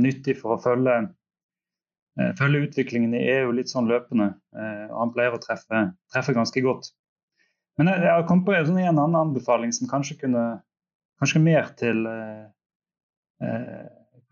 nyttig 0.00 0.38
for 0.40 0.54
å 0.54 0.60
følge, 0.62 0.94
følge 2.38 2.68
utviklingen 2.68 3.16
i 3.18 3.24
EU 3.34 3.50
litt 3.52 3.68
sånn 3.68 3.90
løpende. 3.90 4.30
og 4.54 4.94
Han 4.96 5.12
pleier 5.12 5.34
å 5.36 5.40
treffe, 5.42 5.82
treffe 6.14 6.32
ganske 6.32 6.62
godt. 6.64 6.88
Men 7.76 7.90
jeg, 7.90 8.06
har 8.06 8.24
kommet 8.28 8.46
på 8.46 8.54
sånn 8.54 8.78
en 8.80 8.94
annen 9.02 9.18
anbefaling 9.18 9.74
som 9.74 9.90
kanskje 9.90 10.20
kunne 10.22 10.44
Kanskje 11.22 11.40
mer 11.42 11.68
til 11.78 12.06
eh, 12.10 12.46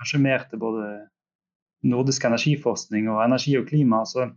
Kanskje 0.01 0.19
mer 0.23 0.47
til 0.51 0.59
både 0.63 0.87
nordisk 1.83 2.25
energiforskning 2.29 3.09
og 3.11 3.23
energi 3.25 3.57
og 3.59 3.68
klima. 3.68 4.05
så 4.07 4.31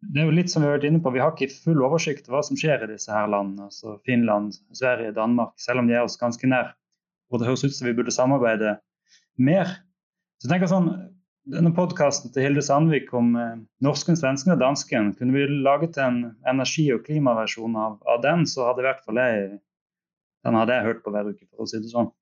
det 0.00 0.22
er 0.22 0.28
jo 0.28 0.34
litt 0.34 0.50
som 0.50 0.62
Vi 0.62 0.68
har 0.68 0.76
vært 0.76 0.86
inne 0.86 1.02
på, 1.02 1.10
vi 1.10 1.22
har 1.22 1.32
ikke 1.34 1.50
full 1.50 1.82
oversikt 1.82 2.28
over 2.28 2.38
hva 2.38 2.42
som 2.46 2.58
skjer 2.58 2.84
i 2.84 2.92
disse 2.92 3.10
her 3.10 3.26
landene. 3.26 3.66
altså 3.66 3.98
Finland, 4.06 4.54
Sverige, 4.72 5.14
Danmark, 5.14 5.54
selv 5.58 5.82
om 5.82 5.88
de 5.88 5.94
er 5.94 6.06
oss 6.06 6.18
ganske 6.20 6.46
nær. 6.46 6.74
Og 7.30 7.40
det 7.40 7.48
høres 7.48 7.64
ut 7.64 7.74
som 7.74 7.88
vi 7.88 7.94
burde 7.98 8.14
samarbeide 8.14 8.78
mer. 9.36 9.66
Så 10.38 10.46
jeg 10.46 10.54
tenker 10.54 10.70
sånn, 10.70 10.90
denne 11.50 11.72
Podkasten 11.74 12.30
til 12.32 12.44
Hilde 12.44 12.62
Sandvik 12.62 13.10
om 13.16 13.32
eh, 13.40 13.56
norsken, 13.84 14.16
svensken 14.20 14.54
og 14.54 14.60
dansken, 14.60 15.14
kunne 15.18 15.34
vi 15.34 15.62
laget 15.64 15.98
en 16.02 16.36
energi- 16.46 16.92
og 16.94 17.02
klimaversjon 17.06 17.76
av, 17.76 17.98
av, 18.06 18.20
den, 18.22 18.44
så 18.46 18.68
hadde 18.68 18.84
i 18.84 18.86
hvert 18.86 19.02
fall 19.06 19.20
jeg 19.22 19.58
den 20.46 20.54
hadde 20.54 20.76
jeg 20.76 20.86
hørt 20.86 21.00
på 21.02 21.12
hver 21.12 21.30
uke, 21.32 21.46
for 21.50 21.64
å 21.64 21.68
si 21.68 21.80
det 21.82 21.90
sånn. 21.90 22.12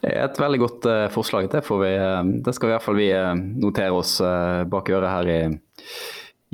Det 0.00 0.08
er 0.08 0.24
et 0.24 0.38
veldig 0.40 0.60
godt 0.62 0.86
uh, 0.88 1.06
forslag. 1.12 1.50
Det, 1.52 1.60
vi, 1.68 1.90
uh, 2.00 2.22
det, 2.44 2.54
skal 2.56 2.70
i 2.70 2.72
hvert 2.72 2.86
fall 2.86 2.96
vi 2.96 3.10
uh, 3.12 3.34
notere 3.36 3.92
oss 3.92 4.16
bak 4.72 4.88
øret 4.88 5.12
her 5.12 5.28
i, 5.28 5.40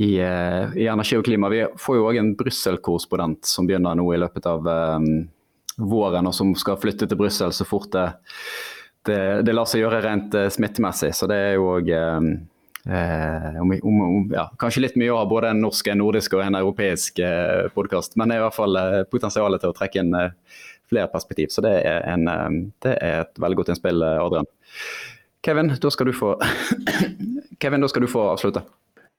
i, 0.03 0.11
i, 0.19 0.89
Energi 0.91 1.19
og 1.19 1.27
klima. 1.29 1.51
Vi 1.53 1.63
får 1.81 2.01
jo 2.01 2.09
òg 2.11 2.19
en 2.21 2.35
Brussel-korrespondent 2.39 3.47
som 3.47 3.69
begynner 3.69 3.99
nå 3.99 4.09
i 4.13 4.19
løpet 4.21 4.51
av 4.51 4.67
våren, 5.77 6.27
og 6.27 6.35
som 6.35 6.53
skal 6.59 6.81
flytte 6.81 7.07
til 7.09 7.21
Brussel 7.21 7.55
så 7.55 7.65
fort 7.69 7.89
det, 7.95 8.09
det, 9.07 9.21
det, 9.47 9.55
lar 9.55 9.69
seg 9.69 9.85
gjøre 9.85 10.03
rent 10.05 10.37
smittemessig. 10.53 11.13
Så 11.17 11.29
det 11.31 11.39
er 11.39 11.57
jo 11.57 11.71
òg 11.77 11.91
om, 11.97 13.73
om, 13.77 14.03
om, 14.05 14.29
ja, 14.35 14.45
kanskje 14.61 14.85
litt 14.85 14.99
mye 15.01 15.11
å 15.15 15.21
ha 15.21 15.27
både 15.29 15.55
en 15.55 15.63
norsk, 15.65 15.89
en 15.91 16.03
nordisk 16.03 16.37
og 16.37 16.45
en 16.45 16.59
europeisk 16.59 17.19
eh, 17.19 17.67
podkast, 17.75 18.15
men 18.15 18.31
det 18.31 18.37
er 18.37 18.45
i 18.45 18.47
hvert 18.47 18.59
fall 18.59 18.79
potensialet 19.11 19.65
til 19.65 19.73
å 19.73 19.77
trekke 19.77 20.05
inn 20.05 20.15
flere 20.91 21.11
perspektiv. 21.13 21.51
Så 21.55 21.65
det 21.65 21.75
er, 21.83 22.01
en, 22.13 22.29
eh, 22.29 22.57
det 22.83 22.97
er 23.01 23.21
et 23.25 23.43
veldig 23.43 23.61
godt 23.61 23.75
innspill, 23.75 24.03
eh, 24.03 24.23
Adrian. 24.23 24.49
Kevin, 25.47 25.71
da 25.83 25.91
skal 25.91 26.11
du 26.11 26.15
få, 26.17 26.35
Kevin, 27.63 27.85
da 27.85 27.89
skal 27.93 28.03
du 28.03 28.11
få 28.11 28.25
avslutte. 28.33 28.65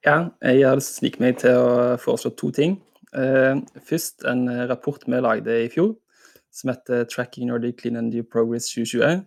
Ja, 0.06 0.30
jeg 0.44 0.68
har 0.68 0.82
sniket 0.84 1.24
meg 1.24 1.40
til 1.42 1.58
å 1.58 1.96
foreslå 2.02 2.34
to 2.38 2.52
ting. 2.56 2.78
Uh, 3.16 3.64
først 3.88 4.26
en 4.28 4.44
rapport 4.70 5.02
vi 5.08 5.20
lagde 5.24 5.54
i 5.64 5.70
fjor 5.72 5.96
som 6.58 6.70
heter 6.70 7.06
'Tracking 7.06 7.48
Nordic 7.48 7.78
Clean 7.82 7.96
and 7.96 8.14
New 8.14 8.24
Progress 8.24 8.70
2020'. 8.74 9.26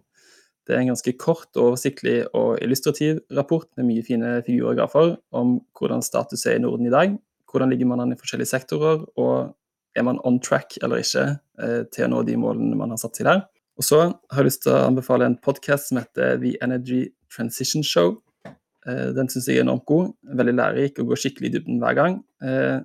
Det 0.67 0.77
er 0.77 0.81
en 0.81 0.93
ganske 0.93 1.13
kort, 1.19 1.51
oversiktlig 1.57 2.27
og 2.35 2.59
illustrativ 2.63 3.21
rapport 3.37 3.67
med 3.77 3.89
mye 3.89 4.05
fine 4.07 4.43
figurer 4.47 4.71
og 4.71 4.77
grafer 4.77 5.17
om 5.33 5.61
hvordan 5.79 6.03
status 6.03 6.47
er 6.47 6.59
i 6.59 6.63
Norden 6.63 6.87
i 6.87 6.91
dag. 6.95 7.17
Hvordan 7.51 7.71
ligger 7.71 7.87
man 7.87 8.01
an 8.01 8.13
i 8.13 8.19
forskjellige 8.19 8.53
sektorer, 8.53 9.05
og 9.17 9.55
er 9.97 10.07
man 10.07 10.21
on 10.27 10.39
track 10.43 10.79
eller 10.83 11.03
ikke 11.03 11.25
eh, 11.63 11.83
til 11.93 12.07
å 12.07 12.11
nå 12.13 12.23
de 12.29 12.37
målene 12.41 12.79
man 12.79 12.93
har 12.95 13.01
satt 13.01 13.19
seg 13.19 13.29
der. 13.29 13.45
Og 13.81 13.87
så 13.87 14.01
har 14.03 14.43
jeg 14.43 14.51
lyst 14.51 14.65
til 14.67 14.75
å 14.75 14.83
anbefale 14.89 15.29
en 15.29 15.39
podkast 15.41 15.91
som 15.91 16.01
heter 16.01 16.37
The 16.43 16.57
Energy 16.65 17.07
Transition 17.33 17.85
Show. 17.87 18.19
Eh, 18.45 19.09
den 19.17 19.31
syns 19.33 19.49
jeg 19.49 19.61
er 19.61 19.67
enormt 19.67 19.87
god. 19.89 20.13
Veldig 20.41 20.57
lærerik 20.57 21.01
og 21.01 21.13
går 21.13 21.23
skikkelig 21.25 21.51
i 21.51 21.55
dybden 21.57 21.81
hver 21.83 21.97
gang. 21.99 22.21
Eh, 22.45 22.79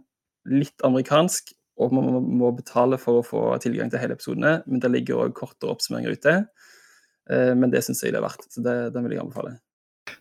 litt 0.52 0.86
amerikansk, 0.88 1.54
og 1.82 1.91
man 1.98 2.30
må 2.39 2.54
betale 2.56 3.00
for 3.02 3.20
å 3.20 3.28
få 3.28 3.46
tilgang 3.63 3.91
til 3.91 4.00
hele 4.00 4.15
episodene. 4.15 4.60
Men 4.70 4.84
det 4.84 4.94
ligger 4.94 5.26
òg 5.26 5.36
kortere 5.36 5.76
oppsummeringer 5.76 6.15
ute. 6.15 6.38
Men 7.26 7.72
det 7.74 7.82
syns 7.82 8.04
jeg 8.06 8.13
det 8.13 8.20
er 8.20 8.24
verdt, 8.28 8.46
så 8.54 8.62
det, 8.62 8.76
den 8.94 9.02
vil 9.02 9.15
jeg 9.15 9.24
anbefale. 9.24 9.56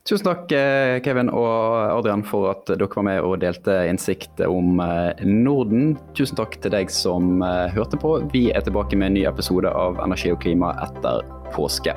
Tusen 0.05 0.27
takk 0.27 0.53
eh, 0.53 0.99
Kevin 1.05 1.31
og 1.33 1.77
Adrian 1.99 2.25
for 2.29 2.51
at 2.53 2.69
dere 2.69 2.89
var 2.93 3.07
med 3.09 3.21
og 3.25 3.39
delte 3.45 3.83
innsikt 3.89 4.41
om 4.45 4.81
eh, 4.85 5.25
Norden. 5.25 5.95
Tusen 6.17 6.41
takk 6.41 6.59
til 6.61 6.75
deg 6.77 6.93
som 6.93 7.45
eh, 7.45 7.73
hørte 7.73 8.01
på. 8.01 8.17
Vi 8.33 8.51
er 8.53 8.65
tilbake 8.65 9.01
med 9.01 9.13
en 9.13 9.19
ny 9.21 9.29
episode 9.29 9.73
av 9.73 10.01
Energi 10.05 10.33
og 10.33 10.43
klima 10.45 10.75
etter 10.85 11.25
påske. 11.57 11.97